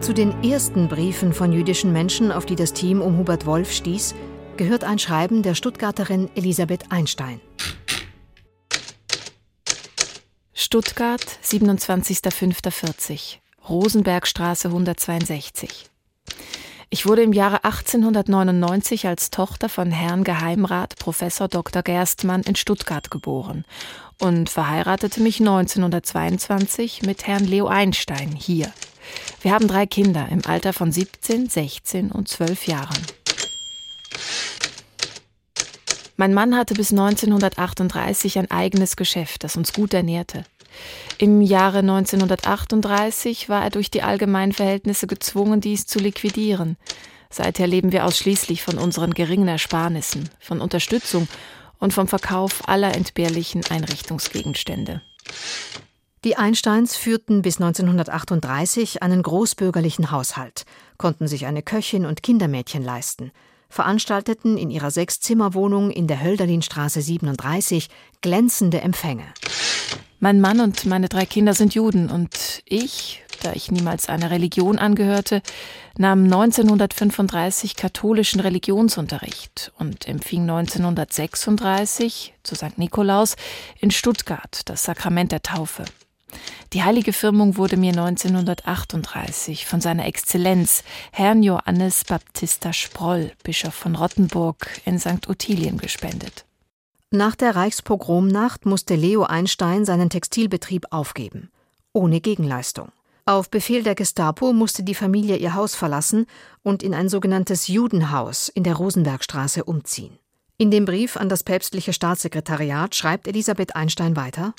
Zu 0.01 0.13
den 0.13 0.45
ersten 0.45 0.89
Briefen 0.89 1.33
von 1.33 1.53
jüdischen 1.53 1.91
Menschen, 1.91 2.33
auf 2.33 2.45
die 2.45 2.55
das 2.55 2.75
Team 2.75 3.01
um 3.01 3.17
Hubert 3.17 3.47
Wolf 3.47 3.73
stieß, 3.73 4.15
gehört 4.57 4.85
ein 4.85 4.99
Schreiben 4.99 5.43
der 5.43 5.55
Stuttgarterin 5.55 6.31
Elisabeth 6.35 6.91
Einstein. 6.91 7.41
Stuttgart, 10.53 11.25
27.05.40, 11.45 13.37
Rosenbergstraße 13.69 14.69
162. 14.69 15.91
Ich 16.89 17.07
wurde 17.07 17.23
im 17.23 17.33
Jahre 17.33 17.65
1899 17.65 19.07
als 19.07 19.31
Tochter 19.31 19.69
von 19.69 19.91
Herrn 19.91 20.25
Geheimrat 20.25 20.97
Professor 20.99 21.49
Dr. 21.49 21.83
Gerstmann 21.83 22.43
in 22.43 22.57
Stuttgart 22.57 23.11
geboren 23.11 23.65
und 24.19 24.49
verheiratete 24.49 25.21
mich 25.21 25.41
1922 25.41 27.03
mit 27.03 27.27
Herrn 27.27 27.45
Leo 27.45 27.67
Einstein 27.67 28.31
hier. 28.31 28.73
Wir 29.43 29.53
haben 29.53 29.69
drei 29.69 29.87
Kinder 29.87 30.29
im 30.31 30.45
Alter 30.47 30.73
von 30.73 30.91
17, 30.91 31.49
16 31.49 32.11
und 32.13 32.29
12 32.29 32.67
Jahren. 32.67 33.07
Mein 36.17 36.33
Mann 36.33 36.57
hatte 36.57 36.75
bis 36.75 36.93
1938 36.93 38.39
ein 38.39 38.51
eigenes 38.51 38.97
Geschäft, 38.97 39.45
das 39.45 39.57
uns 39.57 39.73
gut 39.73 39.93
ernährte. 39.93 40.45
Im 41.19 41.43
Jahre 41.43 41.79
1938 41.79 43.49
war 43.49 43.63
er 43.63 43.71
durch 43.71 43.91
die 43.91 44.03
allgemeinen 44.03 44.53
Verhältnisse 44.53 45.07
gezwungen, 45.07 45.61
dies 45.61 45.87
zu 45.87 45.99
liquidieren. 45.99 46.77
Seither 47.29 47.67
leben 47.67 47.93
wir 47.93 48.07
ausschließlich 48.07 48.63
von 48.63 48.79
unseren 48.79 49.13
geringen 49.13 49.49
Ersparnissen, 49.49 50.29
von 50.41 50.61
Unterstützung 50.61 51.29
und 51.79 51.93
vom 51.93 52.09
Verkauf 52.09 52.67
aller 52.69 52.95
entbehrlichen 52.95 53.63
Einrichtungsgegenstände. 53.69 55.03
Die 56.25 56.37
Einsteins 56.37 56.97
führten 56.97 57.43
bis 57.43 57.61
1938 57.61 59.03
einen 59.03 59.23
großbürgerlichen 59.23 60.11
Haushalt, 60.11 60.65
konnten 60.97 61.29
sich 61.29 61.47
eine 61.47 61.63
Köchin 61.63 62.07
und 62.07 62.23
Kindermädchen 62.23 62.83
leisten– 62.83 63.33
veranstalteten 63.69 64.57
in 64.57 64.71
ihrer 64.71 64.91
Sechszimmerwohnung 64.91 65.91
in 65.91 66.07
der 66.07 66.23
Hölderlinstraße 66.23 67.03
37 67.03 67.89
glänzende 68.21 68.81
Empfänge. 68.81 69.25
Mein 70.19 70.41
Mann 70.41 70.61
und 70.61 70.87
meine 70.87 71.09
drei 71.09 71.27
Kinder 71.27 71.53
sind 71.53 71.75
Juden 71.75 72.09
und 72.09 72.63
ich, 72.65 73.23
da 73.43 73.53
ich 73.53 73.71
niemals 73.71 74.09
einer 74.09 74.31
Religion 74.31 74.79
angehörte, 74.79 75.43
nahm 75.99 76.25
1935 76.25 77.77
katholischen 77.77 78.41
Religionsunterricht 78.41 79.73
und 79.79 80.09
empfing 80.09 80.43
1936 80.43 82.35
zu 82.43 82.55
St. 82.55 82.79
Nikolaus 82.79 83.37
in 83.79 83.91
Stuttgart 83.91 84.63
das 84.65 84.85
Sakrament 84.85 85.33
der 85.33 85.43
Taufe. 85.43 85.85
Die 86.73 86.83
heilige 86.83 87.13
Firmung 87.13 87.57
wurde 87.57 87.77
mir 87.77 87.91
1938 87.91 89.67
von 89.67 89.81
seiner 89.81 90.07
Exzellenz 90.07 90.85
Herrn 91.13 91.43
Johannes 91.43 92.05
Baptista 92.05 92.73
Sproll, 92.73 93.33
Bischof 93.43 93.75
von 93.75 93.95
Rottenburg 93.95 94.69
in 94.85 94.99
St. 94.99 95.29
Ottilien 95.29 95.79
gespendet. 95.79 96.45
Nach 97.11 97.37
der 97.37 97.55
Reichspogromnacht 97.55 98.67
musste 98.67 98.97
Leo 98.97 99.23
Einstein 99.23 99.85
seinen 99.85 100.11
Textilbetrieb 100.11 100.87
aufgeben, 100.91 101.51
ohne 101.93 102.21
Gegenleistung. 102.21 102.91
Auf 103.25 103.51
Befehl 103.51 103.83
der 103.83 103.95
Gestapo 103.95 104.53
musste 104.53 104.83
die 104.83 104.95
Familie 104.95 105.37
ihr 105.37 105.55
Haus 105.55 105.75
verlassen 105.75 106.27
und 106.63 106.83
in 106.83 106.95
ein 106.95 107.09
sogenanntes 107.09 107.69
Judenhaus 107.69 108.49
in 108.49 108.65
der 108.65 108.75
Rosenbergstraße 108.75 109.65
umziehen. 109.65 110.19
In 110.59 110.71
dem 110.71 110.85
Brief 110.85 111.17
an 111.17 111.29
das 111.29 111.43
päpstliche 111.43 111.93
Staatssekretariat 111.93 112.95
schreibt 112.95 113.29
Elisabeth 113.29 113.77
Einstein 113.77 114.17
weiter 114.17 114.55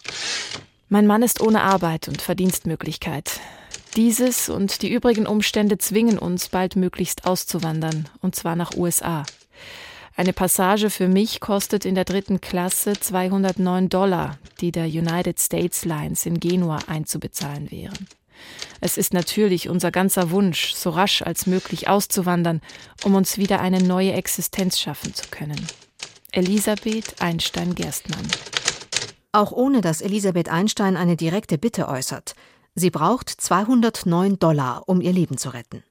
Mein 0.90 1.06
Mann 1.06 1.22
ist 1.22 1.42
ohne 1.42 1.64
Arbeit 1.64 2.08
und 2.08 2.22
Verdienstmöglichkeit. 2.22 3.42
Dieses 3.98 4.48
und 4.48 4.82
die 4.82 4.90
übrigen 4.90 5.28
Umstände 5.28 5.78
zwingen 5.78 6.18
uns, 6.18 6.48
baldmöglichst 6.48 7.26
auszuwandern, 7.26 8.08
und 8.22 8.36
zwar 8.36 8.56
nach 8.56 8.74
USA. 8.78 9.26
Eine 10.16 10.32
Passage 10.32 10.90
für 10.90 11.10
mich 11.10 11.42
kostet 11.42 11.84
in 11.84 11.94
der 11.94 12.06
dritten 12.06 12.40
Klasse 12.40 12.94
209 12.94 13.90
Dollar, 13.90 14.38
die 14.62 14.72
der 14.72 14.86
United 14.86 15.40
States 15.42 15.84
Lines 15.84 16.26
in 16.26 16.40
Genua 16.40 16.80
einzubezahlen 16.88 17.70
wären. 17.70 18.08
Es 18.80 18.98
ist 18.98 19.14
natürlich 19.14 19.68
unser 19.68 19.92
ganzer 19.92 20.32
Wunsch, 20.32 20.74
so 20.74 20.92
rasch 20.92 21.22
als 21.22 21.48
möglich 21.48 21.90
auszuwandern, 21.90 22.62
um 23.04 23.14
uns 23.16 23.38
wieder 23.38 23.60
eine 23.60 23.84
neue 23.84 24.14
Existenz 24.14 24.80
schaffen 24.80 25.14
zu 25.14 25.26
können. 25.32 25.68
Elisabeth 26.32 27.22
Einstein-Gerstmann. 27.22 28.28
Auch 29.38 29.52
ohne 29.52 29.82
dass 29.82 30.02
Elisabeth 30.02 30.50
Einstein 30.50 30.98
eine 30.98 31.16
direkte 31.16 31.60
Bitte 31.60 31.88
äußert, 31.88 32.34
sie 32.74 32.90
braucht 32.90 33.30
209 33.30 34.40
Dollar, 34.40 34.82
um 34.88 35.00
ihr 35.00 35.14
Leben 35.14 35.38
zu 35.38 35.50
retten 35.50 35.84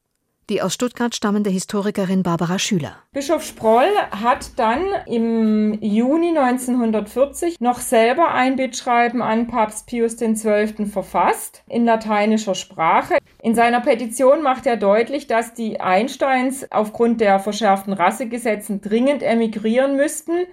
die 0.48 0.62
aus 0.62 0.74
Stuttgart 0.74 1.14
stammende 1.14 1.50
Historikerin 1.50 2.22
Barbara 2.22 2.58
Schüler. 2.58 2.96
Bischof 3.12 3.42
Sproll 3.42 3.88
hat 4.12 4.58
dann 4.58 4.80
im 5.06 5.76
Juni 5.80 6.38
1940 6.38 7.60
noch 7.60 7.80
selber 7.80 8.32
ein 8.32 8.54
Bittschreiben 8.56 9.22
an 9.22 9.48
Papst 9.48 9.86
Pius 9.86 10.16
XII. 10.16 10.86
verfasst, 10.86 11.64
in 11.68 11.84
lateinischer 11.84 12.54
Sprache. 12.54 13.18
In 13.42 13.56
seiner 13.56 13.80
Petition 13.80 14.42
macht 14.42 14.66
er 14.66 14.76
deutlich, 14.76 15.26
dass 15.26 15.52
die 15.52 15.80
Einsteins 15.80 16.70
aufgrund 16.70 17.20
der 17.20 17.40
verschärften 17.40 17.92
Rassegesetzen 17.92 18.80
dringend 18.80 19.22
emigrieren 19.22 19.96
müssten. 19.96 20.46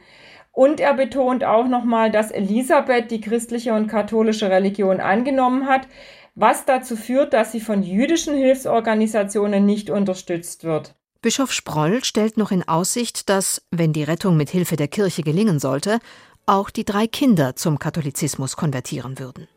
Und 0.54 0.80
er 0.80 0.94
betont 0.94 1.44
auch 1.44 1.68
nochmal, 1.68 2.12
dass 2.12 2.32
Elisabeth 2.32 3.12
die 3.12 3.20
christliche 3.20 3.74
und 3.74 3.88
katholische 3.88 4.50
Religion 4.50 5.02
angenommen 5.02 5.68
hat 5.68 5.88
was 6.36 6.66
dazu 6.66 6.96
führt, 6.96 7.34
dass 7.34 7.52
sie 7.52 7.60
von 7.60 7.84
jüdischen 7.84 8.36
Hilfsorganisationen 8.36 9.66
nicht 9.66 9.90
unterstützt 9.90 10.64
wird. 10.64 10.96
Bischof 11.22 11.52
Sproll 11.54 12.04
stellt 12.04 12.38
noch 12.38 12.52
in 12.52 12.68
Aussicht, 12.68 13.30
dass, 13.30 13.62
wenn 13.72 13.94
die 13.94 14.04
Rettung 14.04 14.36
mit 14.36 14.50
Hilfe 14.50 14.76
der 14.76 14.88
Kirche 14.88 15.24
gelingen 15.24 15.60
sollte, 15.60 16.00
auch 16.46 16.70
die 16.70 16.84
drei 16.84 17.08
Kinder 17.08 17.56
zum 17.56 17.80
Katholizismus 17.80 18.58
konvertieren 18.58 19.20
würden. 19.20 19.48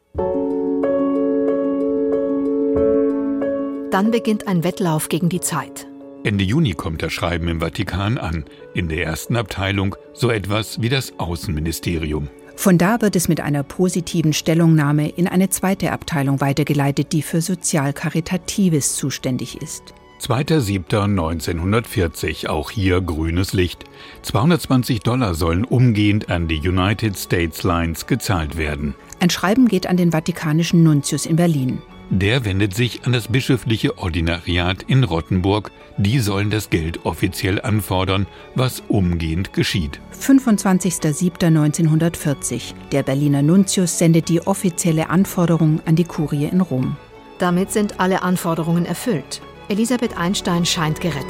Dann 3.90 4.10
beginnt 4.10 4.46
ein 4.46 4.62
Wettlauf 4.62 5.08
gegen 5.08 5.28
die 5.28 5.40
Zeit. 5.40 5.88
Ende 6.26 6.42
Juni 6.42 6.72
kommt 6.72 7.04
das 7.04 7.12
Schreiben 7.12 7.46
im 7.46 7.60
Vatikan 7.60 8.18
an, 8.18 8.46
in 8.74 8.88
der 8.88 9.04
ersten 9.04 9.36
Abteilung 9.36 9.94
so 10.12 10.28
etwas 10.28 10.82
wie 10.82 10.88
das 10.88 11.20
Außenministerium. 11.20 12.26
Von 12.56 12.78
da 12.78 13.00
wird 13.00 13.14
es 13.14 13.28
mit 13.28 13.40
einer 13.40 13.62
positiven 13.62 14.32
Stellungnahme 14.32 15.08
in 15.08 15.28
eine 15.28 15.50
zweite 15.50 15.92
Abteilung 15.92 16.40
weitergeleitet, 16.40 17.12
die 17.12 17.22
für 17.22 17.40
Sozial-Karitatives 17.40 18.96
zuständig 18.96 19.62
ist. 19.62 19.94
2.7.1940, 20.20 22.48
auch 22.48 22.72
hier 22.72 23.00
grünes 23.00 23.52
Licht. 23.52 23.84
220 24.22 24.98
Dollar 25.00 25.36
sollen 25.36 25.64
umgehend 25.64 26.28
an 26.28 26.48
die 26.48 26.58
United 26.58 27.16
States 27.16 27.62
Lines 27.62 28.08
gezahlt 28.08 28.58
werden. 28.58 28.96
Ein 29.20 29.30
Schreiben 29.30 29.68
geht 29.68 29.86
an 29.86 29.96
den 29.96 30.10
Vatikanischen 30.10 30.82
Nuntius 30.82 31.24
in 31.24 31.36
Berlin. 31.36 31.82
Der 32.10 32.44
wendet 32.44 32.74
sich 32.74 33.04
an 33.04 33.12
das 33.12 33.26
bischöfliche 33.28 33.98
Ordinariat 33.98 34.84
in 34.84 35.02
Rottenburg. 35.02 35.72
Die 35.98 36.20
sollen 36.20 36.50
das 36.50 36.70
Geld 36.70 37.04
offiziell 37.04 37.60
anfordern, 37.60 38.28
was 38.54 38.84
umgehend 38.86 39.52
geschieht. 39.52 40.00
25.07.1940. 40.20 42.74
Der 42.92 43.02
Berliner 43.02 43.42
Nuntius 43.42 43.98
sendet 43.98 44.28
die 44.28 44.46
offizielle 44.46 45.10
Anforderung 45.10 45.80
an 45.84 45.96
die 45.96 46.04
Kurie 46.04 46.44
in 46.44 46.60
Rom. 46.60 46.96
Damit 47.38 47.72
sind 47.72 47.98
alle 47.98 48.22
Anforderungen 48.22 48.86
erfüllt. 48.86 49.42
Elisabeth 49.68 50.16
Einstein 50.16 50.64
scheint 50.64 51.00
gerettet. 51.00 51.26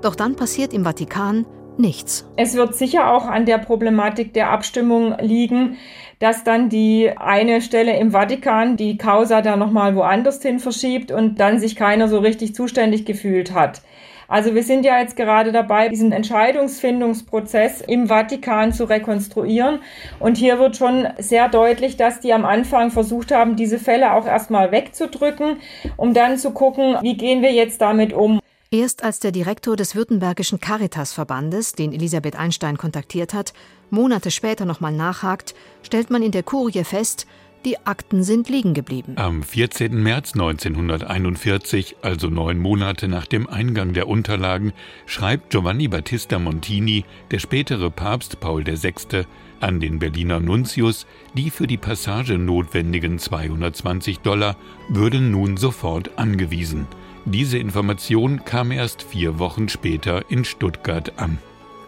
Doch 0.00 0.14
dann 0.14 0.34
passiert 0.34 0.72
im 0.72 0.84
Vatikan 0.84 1.44
nichts. 1.78 2.28
Es 2.36 2.54
wird 2.54 2.74
sicher 2.74 3.12
auch 3.12 3.26
an 3.26 3.46
der 3.46 3.58
Problematik 3.58 4.32
der 4.32 4.50
Abstimmung 4.50 5.14
liegen, 5.20 5.76
dass 6.18 6.44
dann 6.44 6.68
die 6.68 7.10
eine 7.16 7.60
Stelle 7.60 7.98
im 7.98 8.12
Vatikan 8.12 8.76
die 8.76 8.96
Causa 8.96 9.42
da 9.42 9.56
nochmal 9.56 9.96
woanders 9.96 10.42
hin 10.42 10.58
verschiebt 10.58 11.12
und 11.12 11.40
dann 11.40 11.58
sich 11.58 11.76
keiner 11.76 12.08
so 12.08 12.18
richtig 12.18 12.54
zuständig 12.54 13.04
gefühlt 13.04 13.52
hat. 13.52 13.82
Also 14.28 14.54
wir 14.54 14.62
sind 14.62 14.84
ja 14.84 14.98
jetzt 14.98 15.16
gerade 15.16 15.52
dabei, 15.52 15.88
diesen 15.88 16.12
Entscheidungsfindungsprozess 16.12 17.80
im 17.82 18.08
Vatikan 18.08 18.72
zu 18.72 18.84
rekonstruieren. 18.84 19.80
Und 20.18 20.36
hier 20.36 20.58
wird 20.58 20.76
schon 20.76 21.06
sehr 21.18 21.48
deutlich, 21.48 21.96
dass 21.96 22.20
die 22.20 22.32
am 22.32 22.44
Anfang 22.44 22.90
versucht 22.90 23.32
haben, 23.32 23.56
diese 23.56 23.78
Fälle 23.78 24.12
auch 24.14 24.26
erstmal 24.26 24.72
wegzudrücken, 24.72 25.58
um 25.96 26.12
dann 26.12 26.38
zu 26.38 26.50
gucken, 26.50 26.96
wie 27.02 27.16
gehen 27.16 27.42
wir 27.42 27.52
jetzt 27.52 27.80
damit 27.80 28.12
um. 28.12 28.40
Erst 28.72 29.04
als 29.04 29.20
der 29.20 29.30
Direktor 29.30 29.76
des 29.76 29.94
Württembergischen 29.94 30.58
Caritas-Verbandes, 30.58 31.72
den 31.72 31.92
Elisabeth 31.92 32.34
Einstein 32.34 32.76
kontaktiert 32.76 33.32
hat, 33.32 33.52
Monate 33.90 34.32
später 34.32 34.64
nochmal 34.64 34.92
nachhakt, 34.92 35.54
stellt 35.82 36.10
man 36.10 36.20
in 36.22 36.32
der 36.32 36.42
Kurie 36.42 36.82
fest, 36.82 37.28
die 37.64 37.78
Akten 37.86 38.24
sind 38.24 38.48
liegen 38.48 38.74
geblieben. 38.74 39.14
Am 39.16 39.44
14. 39.44 40.02
März 40.02 40.32
1941, 40.34 41.96
also 42.02 42.28
neun 42.28 42.58
Monate 42.58 43.06
nach 43.06 43.26
dem 43.26 43.48
Eingang 43.48 43.92
der 43.92 44.08
Unterlagen, 44.08 44.72
schreibt 45.06 45.50
Giovanni 45.50 45.86
Battista 45.86 46.40
Montini, 46.40 47.04
der 47.30 47.38
spätere 47.38 47.90
Papst 47.90 48.40
Paul 48.40 48.66
VI., 48.66 49.26
an 49.60 49.80
den 49.80 49.98
Berliner 50.00 50.38
Nuntius, 50.38 51.06
die 51.34 51.50
für 51.50 51.66
die 51.66 51.78
Passage 51.78 52.36
notwendigen 52.36 53.18
220 53.18 54.18
Dollar 54.18 54.56
würden 54.88 55.30
nun 55.30 55.56
sofort 55.56 56.18
angewiesen. 56.18 56.86
Diese 57.28 57.58
Information 57.58 58.44
kam 58.44 58.70
erst 58.70 59.02
vier 59.02 59.40
Wochen 59.40 59.68
später 59.68 60.30
in 60.30 60.44
Stuttgart 60.44 61.18
an. 61.18 61.38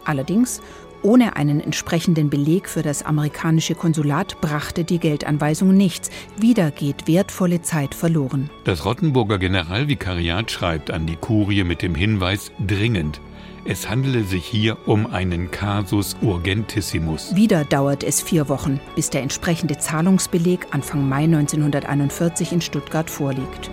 Allerdings 0.05 0.61
ohne 1.03 1.37
einen 1.37 1.61
entsprechenden 1.61 2.29
Beleg 2.29 2.68
für 2.68 2.83
das 2.83 3.05
amerikanische 3.05 3.77
Konsulat 3.77 4.40
brachte 4.40 4.83
die 4.83 4.98
Geldanweisung 4.98 5.72
nichts. 5.72 6.11
Wieder 6.37 6.72
geht 6.72 7.07
wertvolle 7.07 7.62
Zeit 7.62 7.94
verloren. 7.94 8.51
Das 8.64 8.85
Rottenburger 8.85 9.38
Generalvikariat 9.38 10.51
schreibt 10.51 10.90
an 10.90 11.07
die 11.07 11.14
Kurie 11.14 11.62
mit 11.62 11.83
dem 11.83 11.94
Hinweis 11.94 12.51
dringend. 12.66 13.20
Es 13.64 13.88
handele 13.88 14.24
sich 14.24 14.44
hier 14.44 14.77
um 14.88 15.07
einen 15.07 15.53
Casus 15.53 16.16
urgentissimus. 16.20 17.37
Wieder 17.37 17.64
dauert 17.64 18.03
es 18.03 18.20
vier 18.20 18.48
Wochen, 18.48 18.81
bis 18.96 19.11
der 19.11 19.22
entsprechende 19.22 19.79
Zahlungsbeleg 19.79 20.66
Anfang 20.72 21.09
Mai 21.09 21.24
1941 21.24 22.53
in 22.53 22.61
Stuttgart 22.61 23.09
vorliegt. 23.09 23.70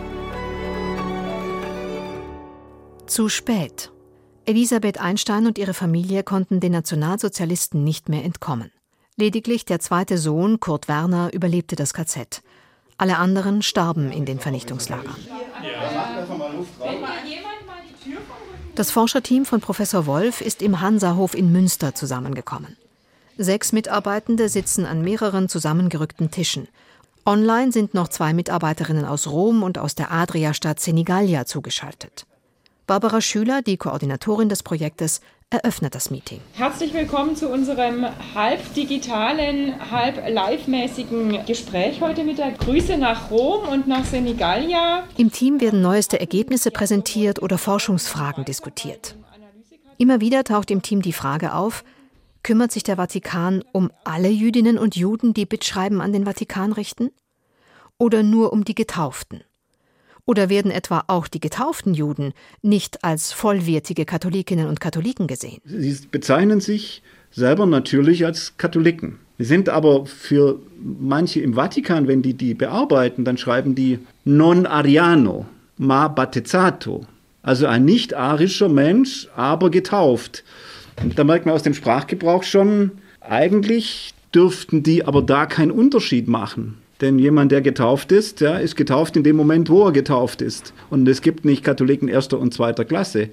Zu 3.07 3.29
spät. 3.29 3.91
Elisabeth 4.45 4.99
Einstein 4.99 5.45
und 5.45 5.59
ihre 5.59 5.75
Familie 5.75 6.23
konnten 6.23 6.59
den 6.59 6.71
Nationalsozialisten 6.71 7.83
nicht 7.83 8.09
mehr 8.09 8.23
entkommen. 8.23 8.71
Lediglich 9.15 9.63
der 9.63 9.79
zweite 9.79 10.17
Sohn, 10.17 10.59
Kurt 10.59 10.87
Werner, 10.87 11.31
überlebte 11.31 11.75
das 11.75 11.93
KZ. 11.93 12.41
Alle 12.97 13.17
anderen 13.17 13.61
starben 13.61 14.11
in 14.11 14.25
den 14.25 14.39
Vernichtungslagern. 14.39 15.15
Das 18.73 18.89
Forscherteam 18.89 19.45
von 19.45 19.61
Professor 19.61 20.07
Wolf 20.07 20.41
ist 20.41 20.63
im 20.63 20.81
Hansahof 20.81 21.35
in 21.35 21.51
Münster 21.51 21.93
zusammengekommen. 21.93 22.75
Sechs 23.37 23.71
Mitarbeitende 23.71 24.49
sitzen 24.49 24.85
an 24.85 25.01
mehreren 25.01 25.47
zusammengerückten 25.47 26.31
Tischen. 26.31 26.67
Online 27.23 27.71
sind 27.71 27.93
noch 27.93 28.07
zwei 28.07 28.33
Mitarbeiterinnen 28.33 29.05
aus 29.05 29.27
Rom 29.27 29.61
und 29.61 29.77
aus 29.77 29.93
der 29.93 30.11
Adria-Stadt 30.11 30.79
Senigallia 30.79 31.45
zugeschaltet. 31.45 32.25
Barbara 32.87 33.19
Schüler, 33.19 33.63
die 33.63 33.77
Koordinatorin 33.77 34.47
des 34.47 34.61
Projektes, 34.61 35.21
eröffnet 35.49 35.95
das 35.95 36.11
Meeting. 36.11 36.39
Herzlich 36.53 36.93
willkommen 36.93 37.35
zu 37.35 37.49
unserem 37.49 38.05
halb 38.35 38.75
digitalen, 38.75 39.89
halb 39.89 40.21
live-mäßigen 40.29 41.47
Gespräch 41.47 41.99
heute 42.01 42.23
mit 42.23 42.37
der 42.37 42.51
Grüße 42.51 42.97
nach 42.97 43.31
Rom 43.31 43.67
und 43.69 43.87
nach 43.87 44.05
Senigallia. 44.05 45.03
Im 45.17 45.31
Team 45.31 45.61
werden 45.61 45.81
neueste 45.81 46.19
Ergebnisse 46.19 46.69
präsentiert 46.69 47.41
oder 47.41 47.57
Forschungsfragen 47.57 48.45
diskutiert. 48.45 49.15
Immer 49.97 50.21
wieder 50.21 50.43
taucht 50.43 50.69
im 50.69 50.83
Team 50.83 51.01
die 51.01 51.13
Frage 51.13 51.55
auf, 51.55 51.83
kümmert 52.43 52.71
sich 52.71 52.83
der 52.83 52.97
Vatikan 52.97 53.63
um 53.71 53.91
alle 54.03 54.29
Jüdinnen 54.29 54.77
und 54.77 54.95
Juden, 54.95 55.33
die 55.33 55.47
Bittschreiben 55.47 56.01
an 56.01 56.13
den 56.13 56.25
Vatikan 56.25 56.71
richten? 56.71 57.09
Oder 57.97 58.21
nur 58.21 58.53
um 58.53 58.63
die 58.63 58.75
Getauften? 58.75 59.43
Oder 60.25 60.49
werden 60.49 60.71
etwa 60.71 61.03
auch 61.07 61.27
die 61.27 61.39
getauften 61.39 61.93
Juden 61.93 62.33
nicht 62.63 63.03
als 63.03 63.31
vollwertige 63.31 64.05
Katholikinnen 64.05 64.67
und 64.67 64.81
Katholiken 64.81 65.27
gesehen? 65.27 65.61
Sie 65.65 65.95
bezeichnen 66.09 66.61
sich 66.61 67.03
selber 67.31 67.67
natürlich 67.67 68.25
als 68.25 68.57
Katholiken. 68.57 69.19
Sie 69.37 69.45
sind 69.45 69.69
aber 69.69 70.05
für 70.05 70.59
manche 70.81 71.41
im 71.41 71.53
Vatikan, 71.55 72.07
wenn 72.07 72.21
die 72.21 72.33
die 72.33 72.53
bearbeiten, 72.53 73.25
dann 73.25 73.37
schreiben 73.37 73.75
die 73.75 73.99
non 74.23 74.65
ariano, 74.65 75.45
ma 75.77 76.07
battezzato. 76.07 77.05
Also 77.43 77.67
ein 77.67 77.85
nicht-arischer 77.85 78.69
Mensch, 78.69 79.27
aber 79.35 79.69
getauft. 79.69 80.43
Und 81.03 81.19
da 81.19 81.23
merkt 81.23 81.45
man 81.45 81.53
aus 81.53 81.63
dem 81.63 81.73
Sprachgebrauch 81.75 82.43
schon, 82.43 82.91
eigentlich 83.21 84.13
dürften 84.33 84.81
die 84.81 85.05
aber 85.05 85.21
da 85.21 85.45
keinen 85.45 85.71
Unterschied 85.71 86.27
machen. 86.27 86.77
Denn 87.01 87.19
jemand, 87.19 87.51
der 87.51 87.61
getauft 87.61 88.11
ist, 88.11 88.39
ja, 88.41 88.57
ist 88.57 88.75
getauft 88.75 89.17
in 89.17 89.23
dem 89.23 89.35
Moment, 89.35 89.69
wo 89.69 89.85
er 89.85 89.91
getauft 89.91 90.41
ist. 90.41 90.73
Und 90.89 91.07
es 91.07 91.21
gibt 91.21 91.43
nicht 91.43 91.63
Katholiken 91.63 92.07
erster 92.07 92.39
und 92.39 92.53
zweiter 92.53 92.85
Klasse. 92.85 93.29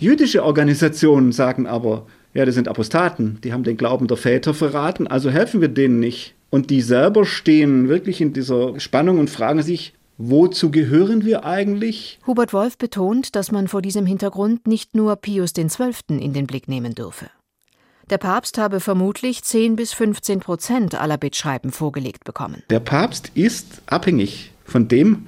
Jüdische 0.00 0.44
Organisationen 0.44 1.30
sagen 1.30 1.66
aber, 1.66 2.06
ja, 2.34 2.44
das 2.44 2.56
sind 2.56 2.66
Apostaten, 2.66 3.38
die 3.44 3.52
haben 3.52 3.62
den 3.62 3.76
Glauben 3.76 4.08
der 4.08 4.16
Väter 4.16 4.54
verraten, 4.54 5.06
also 5.06 5.30
helfen 5.30 5.60
wir 5.60 5.68
denen 5.68 6.00
nicht. 6.00 6.34
Und 6.50 6.70
die 6.70 6.82
selber 6.82 7.24
stehen 7.24 7.88
wirklich 7.88 8.20
in 8.20 8.32
dieser 8.32 8.78
Spannung 8.80 9.18
und 9.18 9.30
fragen 9.30 9.62
sich, 9.62 9.94
wozu 10.18 10.70
gehören 10.70 11.24
wir 11.24 11.44
eigentlich? 11.44 12.18
Hubert 12.26 12.52
Wolf 12.52 12.78
betont, 12.78 13.36
dass 13.36 13.52
man 13.52 13.68
vor 13.68 13.82
diesem 13.82 14.06
Hintergrund 14.06 14.66
nicht 14.66 14.94
nur 14.94 15.16
Pius 15.16 15.52
XII. 15.52 15.94
in 16.08 16.32
den 16.32 16.46
Blick 16.46 16.68
nehmen 16.68 16.94
dürfe. 16.94 17.26
Der 18.10 18.18
Papst 18.18 18.58
habe 18.58 18.80
vermutlich 18.80 19.42
10 19.42 19.76
bis 19.76 19.94
15 19.94 20.40
Prozent 20.40 20.94
aller 20.94 21.16
Bittschreiben 21.16 21.72
vorgelegt 21.72 22.24
bekommen. 22.24 22.62
Der 22.68 22.80
Papst 22.80 23.30
ist 23.34 23.82
abhängig 23.86 24.52
von 24.64 24.88
dem, 24.88 25.26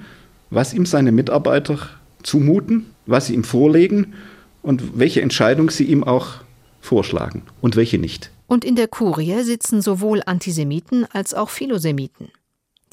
was 0.49 0.73
ihm 0.73 0.85
seine 0.85 1.11
Mitarbeiter 1.11 1.79
zumuten, 2.23 2.93
was 3.05 3.27
sie 3.27 3.33
ihm 3.33 3.43
vorlegen 3.43 4.13
und 4.61 4.99
welche 4.99 5.21
Entscheidung 5.21 5.69
sie 5.71 5.85
ihm 5.85 6.03
auch 6.03 6.35
vorschlagen 6.81 7.43
und 7.61 7.75
welche 7.75 7.97
nicht. 7.97 8.31
Und 8.47 8.63
in 8.63 8.75
der 8.75 8.87
Kurie 8.87 9.41
sitzen 9.43 9.81
sowohl 9.81 10.21
Antisemiten 10.25 11.05
als 11.11 11.33
auch 11.33 11.49
Philosemiten. 11.49 12.29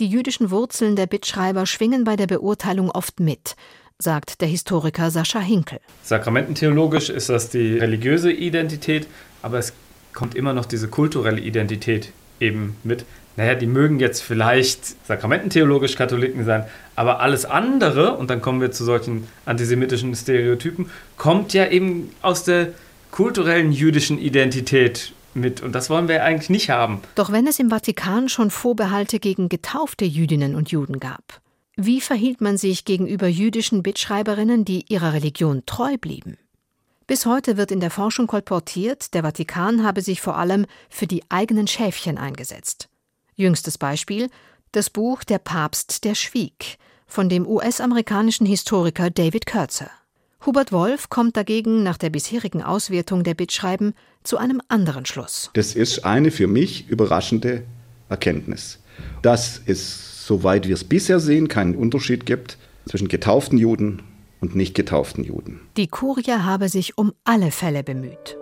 Die 0.00 0.08
jüdischen 0.08 0.50
Wurzeln 0.50 0.96
der 0.96 1.06
Bittschreiber 1.06 1.66
schwingen 1.66 2.04
bei 2.04 2.16
der 2.16 2.26
Beurteilung 2.26 2.90
oft 2.90 3.20
mit, 3.20 3.54
sagt 3.98 4.40
der 4.40 4.48
Historiker 4.48 5.10
Sascha 5.10 5.38
Hinkel. 5.38 5.78
Sakramententheologisch 6.02 7.10
ist 7.10 7.28
das 7.28 7.50
die 7.50 7.78
religiöse 7.78 8.32
Identität, 8.32 9.06
aber 9.44 9.58
es 9.58 9.72
kommt 10.14 10.34
immer 10.34 10.52
noch 10.52 10.64
diese 10.64 10.88
kulturelle 10.88 11.40
Identität 11.40 12.12
eben 12.40 12.76
mit. 12.82 13.04
Naja, 13.36 13.54
die 13.54 13.66
mögen 13.66 13.98
jetzt 13.98 14.22
vielleicht 14.22 15.06
sakramententheologisch 15.06 15.96
Katholiken 15.96 16.44
sein, 16.44 16.64
aber 16.96 17.20
alles 17.20 17.44
andere, 17.44 18.16
und 18.16 18.30
dann 18.30 18.40
kommen 18.40 18.60
wir 18.60 18.70
zu 18.70 18.84
solchen 18.84 19.26
antisemitischen 19.44 20.14
Stereotypen, 20.14 20.88
kommt 21.16 21.52
ja 21.52 21.68
eben 21.68 22.10
aus 22.22 22.44
der 22.44 22.68
kulturellen 23.10 23.72
jüdischen 23.72 24.18
Identität 24.18 25.12
mit. 25.34 25.62
Und 25.62 25.74
das 25.74 25.90
wollen 25.90 26.08
wir 26.08 26.24
eigentlich 26.24 26.50
nicht 26.50 26.70
haben. 26.70 27.00
Doch 27.16 27.32
wenn 27.32 27.46
es 27.46 27.58
im 27.58 27.70
Vatikan 27.70 28.28
schon 28.28 28.50
Vorbehalte 28.50 29.18
gegen 29.18 29.48
getaufte 29.48 30.04
Jüdinnen 30.04 30.54
und 30.54 30.70
Juden 30.70 31.00
gab, 31.00 31.40
wie 31.76 32.00
verhielt 32.00 32.40
man 32.40 32.56
sich 32.56 32.84
gegenüber 32.84 33.26
jüdischen 33.26 33.82
Bittschreiberinnen, 33.82 34.64
die 34.64 34.84
ihrer 34.88 35.12
Religion 35.12 35.64
treu 35.66 35.96
blieben? 36.00 36.38
Bis 37.06 37.26
heute 37.26 37.58
wird 37.58 37.70
in 37.70 37.80
der 37.80 37.90
Forschung 37.90 38.26
kolportiert, 38.26 39.12
der 39.12 39.22
Vatikan 39.22 39.84
habe 39.84 40.00
sich 40.00 40.22
vor 40.22 40.38
allem 40.38 40.64
für 40.88 41.06
die 41.06 41.22
eigenen 41.28 41.66
Schäfchen 41.66 42.16
eingesetzt. 42.16 42.88
Jüngstes 43.34 43.76
Beispiel 43.76 44.30
das 44.72 44.88
Buch 44.88 45.22
Der 45.22 45.38
Papst, 45.38 46.04
der 46.04 46.14
schwieg 46.14 46.78
von 47.06 47.28
dem 47.28 47.46
US-amerikanischen 47.46 48.46
Historiker 48.46 49.10
David 49.10 49.44
Kurtzer. 49.46 49.90
Hubert 50.46 50.72
Wolf 50.72 51.10
kommt 51.10 51.36
dagegen 51.36 51.82
nach 51.82 51.98
der 51.98 52.08
bisherigen 52.08 52.62
Auswertung 52.62 53.22
der 53.22 53.34
Bittschreiben 53.34 53.94
zu 54.22 54.38
einem 54.38 54.62
anderen 54.68 55.04
Schluss. 55.04 55.50
Das 55.52 55.74
ist 55.74 56.06
eine 56.06 56.30
für 56.30 56.46
mich 56.46 56.88
überraschende 56.88 57.64
Erkenntnis, 58.08 58.80
dass 59.20 59.60
es, 59.66 60.26
soweit 60.26 60.66
wir 60.66 60.74
es 60.74 60.84
bisher 60.84 61.20
sehen, 61.20 61.48
keinen 61.48 61.76
Unterschied 61.76 62.24
gibt 62.24 62.56
zwischen 62.86 63.08
getauften 63.08 63.58
Juden 63.58 64.02
und 64.44 64.54
nicht 64.54 64.74
getauften 64.74 65.24
Juden. 65.24 65.58
Die 65.78 65.86
Kurie 65.86 66.30
habe 66.30 66.68
sich 66.68 66.98
um 66.98 67.14
alle 67.24 67.50
Fälle 67.50 67.82
bemüht. 67.82 68.36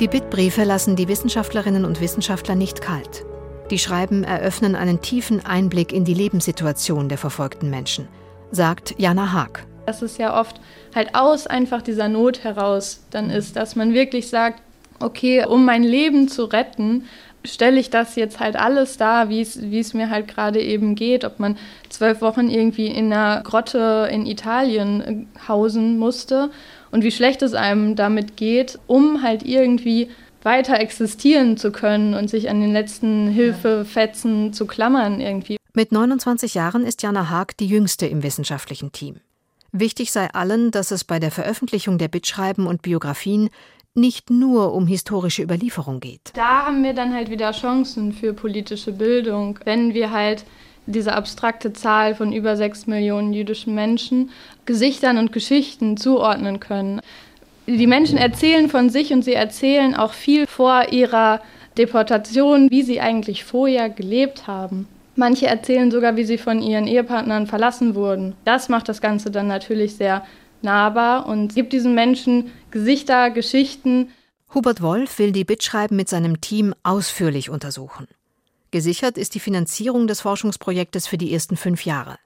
Die 0.00 0.08
Bittbriefe 0.08 0.64
lassen 0.64 0.96
die 0.96 1.08
Wissenschaftlerinnen 1.08 1.86
und 1.86 2.02
Wissenschaftler 2.02 2.56
nicht 2.56 2.82
kalt. 2.82 3.24
Die 3.70 3.78
Schreiben 3.78 4.22
eröffnen 4.22 4.76
einen 4.76 5.00
tiefen 5.00 5.46
Einblick 5.46 5.94
in 5.94 6.04
die 6.04 6.12
Lebenssituation 6.12 7.08
der 7.08 7.16
verfolgten 7.16 7.70
Menschen, 7.70 8.06
sagt 8.50 8.94
Jana 8.98 9.32
Haag. 9.32 9.64
Dass 9.86 10.02
es 10.02 10.18
ja 10.18 10.38
oft 10.38 10.60
halt 10.94 11.14
aus 11.14 11.46
einfach 11.46 11.80
dieser 11.80 12.08
Not 12.08 12.44
heraus 12.44 13.00
dann 13.10 13.30
ist, 13.30 13.56
dass 13.56 13.76
man 13.76 13.94
wirklich 13.94 14.28
sagt, 14.28 14.60
okay, 15.00 15.46
um 15.46 15.64
mein 15.64 15.84
Leben 15.84 16.28
zu 16.28 16.44
retten, 16.44 17.04
stelle 17.44 17.80
ich 17.80 17.90
das 17.90 18.16
jetzt 18.16 18.40
halt 18.40 18.56
alles 18.56 18.96
dar, 18.96 19.28
wie 19.28 19.40
es 19.40 19.94
mir 19.94 20.10
halt 20.10 20.28
gerade 20.28 20.60
eben 20.60 20.94
geht, 20.94 21.24
ob 21.24 21.38
man 21.38 21.56
zwölf 21.88 22.20
Wochen 22.20 22.48
irgendwie 22.48 22.86
in 22.86 23.12
einer 23.12 23.42
Grotte 23.42 24.08
in 24.10 24.26
Italien 24.26 25.00
äh, 25.00 25.48
hausen 25.48 25.98
musste 25.98 26.50
und 26.90 27.02
wie 27.02 27.10
schlecht 27.10 27.42
es 27.42 27.54
einem 27.54 27.96
damit 27.96 28.36
geht, 28.36 28.78
um 28.86 29.22
halt 29.22 29.42
irgendwie 29.42 30.08
weiter 30.42 30.78
existieren 30.78 31.56
zu 31.56 31.70
können 31.72 32.14
und 32.14 32.28
sich 32.28 32.48
an 32.50 32.60
den 32.60 32.72
letzten 32.72 33.28
Hilfefetzen 33.28 34.52
zu 34.52 34.66
klammern 34.66 35.20
irgendwie. 35.20 35.56
Mit 35.74 35.92
29 35.92 36.54
Jahren 36.54 36.84
ist 36.84 37.02
Jana 37.02 37.30
Haag 37.30 37.56
die 37.56 37.66
jüngste 37.66 38.06
im 38.06 38.22
wissenschaftlichen 38.22 38.92
Team. 38.92 39.20
Wichtig 39.70 40.12
sei 40.12 40.28
allen, 40.34 40.70
dass 40.70 40.90
es 40.90 41.04
bei 41.04 41.18
der 41.18 41.30
Veröffentlichung 41.30 41.96
der 41.96 42.08
Bittschreiben 42.08 42.66
und 42.66 42.82
Biografien 42.82 43.48
nicht 43.94 44.30
nur 44.30 44.72
um 44.72 44.86
historische 44.86 45.42
Überlieferung 45.42 46.00
geht. 46.00 46.32
Da 46.34 46.66
haben 46.66 46.82
wir 46.82 46.94
dann 46.94 47.14
halt 47.14 47.30
wieder 47.30 47.52
Chancen 47.52 48.12
für 48.12 48.32
politische 48.32 48.92
Bildung, 48.92 49.58
wenn 49.64 49.94
wir 49.94 50.10
halt 50.10 50.44
diese 50.86 51.12
abstrakte 51.14 51.72
Zahl 51.72 52.14
von 52.14 52.32
über 52.32 52.56
sechs 52.56 52.86
Millionen 52.86 53.32
jüdischen 53.32 53.74
Menschen 53.74 54.30
Gesichtern 54.66 55.18
und 55.18 55.32
Geschichten 55.32 55.96
zuordnen 55.96 56.58
können. 56.58 57.00
Die 57.66 57.86
Menschen 57.86 58.18
erzählen 58.18 58.68
von 58.68 58.90
sich 58.90 59.12
und 59.12 59.22
sie 59.22 59.34
erzählen 59.34 59.94
auch 59.94 60.12
viel 60.12 60.46
vor 60.46 60.88
ihrer 60.90 61.40
Deportation, 61.78 62.70
wie 62.70 62.82
sie 62.82 63.00
eigentlich 63.00 63.44
vorher 63.44 63.88
gelebt 63.88 64.46
haben. 64.46 64.88
Manche 65.14 65.46
erzählen 65.46 65.90
sogar, 65.90 66.16
wie 66.16 66.24
sie 66.24 66.38
von 66.38 66.60
ihren 66.60 66.86
Ehepartnern 66.86 67.46
verlassen 67.46 67.94
wurden. 67.94 68.34
Das 68.44 68.68
macht 68.68 68.88
das 68.88 69.00
Ganze 69.00 69.30
dann 69.30 69.46
natürlich 69.46 69.96
sehr 69.96 70.24
nahbar 70.62 71.26
und 71.26 71.54
gibt 71.54 71.72
diesen 71.72 71.94
Menschen 71.94 72.50
Gesichter, 72.72 73.30
Geschichten. 73.30 74.08
Hubert 74.54 74.80
Wolf 74.80 75.18
will 75.18 75.30
die 75.30 75.44
Bittschreiben 75.44 75.94
mit 75.94 76.08
seinem 76.08 76.40
Team 76.40 76.74
ausführlich 76.82 77.50
untersuchen. 77.50 78.08
Gesichert 78.70 79.18
ist 79.18 79.34
die 79.34 79.40
Finanzierung 79.40 80.06
des 80.06 80.22
Forschungsprojektes 80.22 81.06
für 81.06 81.18
die 81.18 81.32
ersten 81.34 81.58
fünf 81.58 81.84
Jahre. 81.84 82.16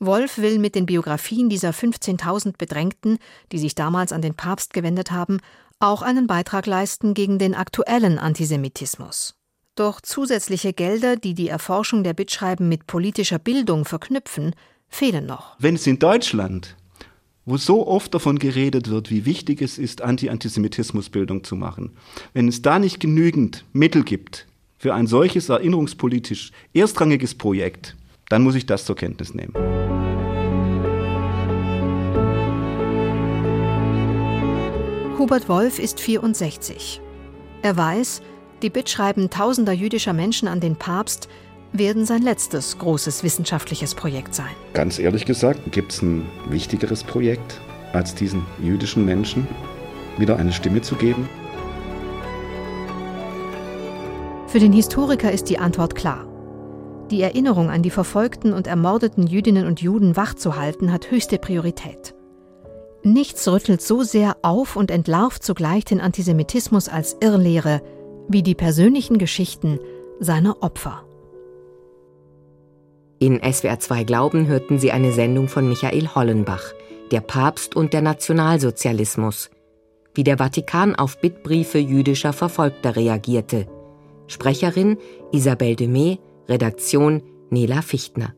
Wolf 0.00 0.38
will 0.38 0.58
mit 0.58 0.74
den 0.74 0.84
Biografien 0.84 1.48
dieser 1.48 1.70
15.000 1.70 2.56
Bedrängten, 2.58 3.18
die 3.52 3.58
sich 3.58 3.76
damals 3.76 4.12
an 4.12 4.20
den 4.20 4.34
Papst 4.34 4.72
gewendet 4.72 5.12
haben, 5.12 5.38
auch 5.78 6.02
einen 6.02 6.26
Beitrag 6.26 6.66
leisten 6.66 7.14
gegen 7.14 7.38
den 7.38 7.54
aktuellen 7.54 8.18
Antisemitismus. 8.18 9.36
Doch 9.76 10.00
zusätzliche 10.00 10.72
Gelder, 10.72 11.14
die 11.14 11.34
die 11.34 11.48
Erforschung 11.48 12.02
der 12.02 12.14
Bittschreiben 12.14 12.68
mit 12.68 12.88
politischer 12.88 13.38
Bildung 13.38 13.84
verknüpfen, 13.84 14.56
fehlen 14.88 15.26
noch. 15.26 15.54
Wenn 15.60 15.76
es 15.76 15.86
in 15.86 16.00
Deutschland 16.00 16.76
wo 17.48 17.56
so 17.56 17.86
oft 17.86 18.12
davon 18.12 18.38
geredet 18.38 18.90
wird, 18.90 19.10
wie 19.10 19.24
wichtig 19.24 19.62
es 19.62 19.78
ist, 19.78 20.02
Anti-Antisemitismusbildung 20.02 21.44
zu 21.44 21.56
machen. 21.56 21.92
Wenn 22.34 22.46
es 22.46 22.60
da 22.60 22.78
nicht 22.78 23.00
genügend 23.00 23.64
Mittel 23.72 24.04
gibt 24.04 24.46
für 24.76 24.92
ein 24.92 25.06
solches 25.06 25.48
erinnerungspolitisch 25.48 26.52
erstrangiges 26.74 27.34
Projekt, 27.34 27.96
dann 28.28 28.42
muss 28.42 28.54
ich 28.54 28.66
das 28.66 28.84
zur 28.84 28.96
Kenntnis 28.96 29.32
nehmen. 29.32 29.54
Hubert 35.18 35.48
Wolf 35.48 35.78
ist 35.78 36.00
64. 36.00 37.00
Er 37.62 37.76
weiß, 37.78 38.20
die 38.60 38.68
Bittschreiben 38.68 39.30
tausender 39.30 39.72
jüdischer 39.72 40.12
Menschen 40.12 40.48
an 40.48 40.60
den 40.60 40.76
Papst 40.76 41.30
werden 41.72 42.06
sein 42.06 42.22
letztes 42.22 42.78
großes 42.78 43.22
wissenschaftliches 43.22 43.94
Projekt 43.94 44.34
sein. 44.34 44.50
Ganz 44.72 44.98
ehrlich 44.98 45.24
gesagt, 45.24 45.72
gibt 45.72 45.92
es 45.92 46.02
ein 46.02 46.26
wichtigeres 46.48 47.04
Projekt, 47.04 47.60
als 47.92 48.14
diesen 48.14 48.46
jüdischen 48.62 49.04
Menschen 49.04 49.46
wieder 50.16 50.36
eine 50.36 50.52
Stimme 50.52 50.82
zu 50.82 50.94
geben? 50.96 51.28
Für 54.46 54.58
den 54.58 54.72
Historiker 54.72 55.30
ist 55.30 55.50
die 55.50 55.58
Antwort 55.58 55.94
klar. 55.94 56.26
Die 57.10 57.22
Erinnerung 57.22 57.70
an 57.70 57.82
die 57.82 57.90
verfolgten 57.90 58.52
und 58.52 58.66
ermordeten 58.66 59.26
Jüdinnen 59.26 59.66
und 59.66 59.80
Juden 59.80 60.16
wachzuhalten 60.16 60.92
hat 60.92 61.10
höchste 61.10 61.38
Priorität. 61.38 62.14
Nichts 63.02 63.46
rüttelt 63.48 63.80
so 63.80 64.02
sehr 64.02 64.36
auf 64.42 64.76
und 64.76 64.90
entlarvt 64.90 65.42
zugleich 65.42 65.84
den 65.84 66.00
Antisemitismus 66.00 66.88
als 66.88 67.16
Irrlehre 67.20 67.80
wie 68.28 68.42
die 68.42 68.54
persönlichen 68.54 69.18
Geschichten 69.18 69.78
seiner 70.20 70.62
Opfer. 70.62 71.07
In 73.20 73.40
SWR 73.42 73.80
2 73.80 74.04
Glauben 74.04 74.46
hörten 74.46 74.78
Sie 74.78 74.92
eine 74.92 75.12
Sendung 75.12 75.48
von 75.48 75.68
Michael 75.68 76.08
Hollenbach, 76.14 76.72
Der 77.10 77.20
Papst 77.20 77.74
und 77.74 77.92
der 77.92 78.00
Nationalsozialismus, 78.00 79.50
wie 80.14 80.22
der 80.22 80.38
Vatikan 80.38 80.94
auf 80.94 81.20
Bittbriefe 81.20 81.78
jüdischer 81.78 82.32
Verfolgter 82.32 82.94
reagierte. 82.94 83.66
Sprecherin 84.28 84.98
Isabelle 85.32 85.74
Demey, 85.74 86.20
Redaktion 86.48 87.22
Nela 87.50 87.82
Fichtner. 87.82 88.34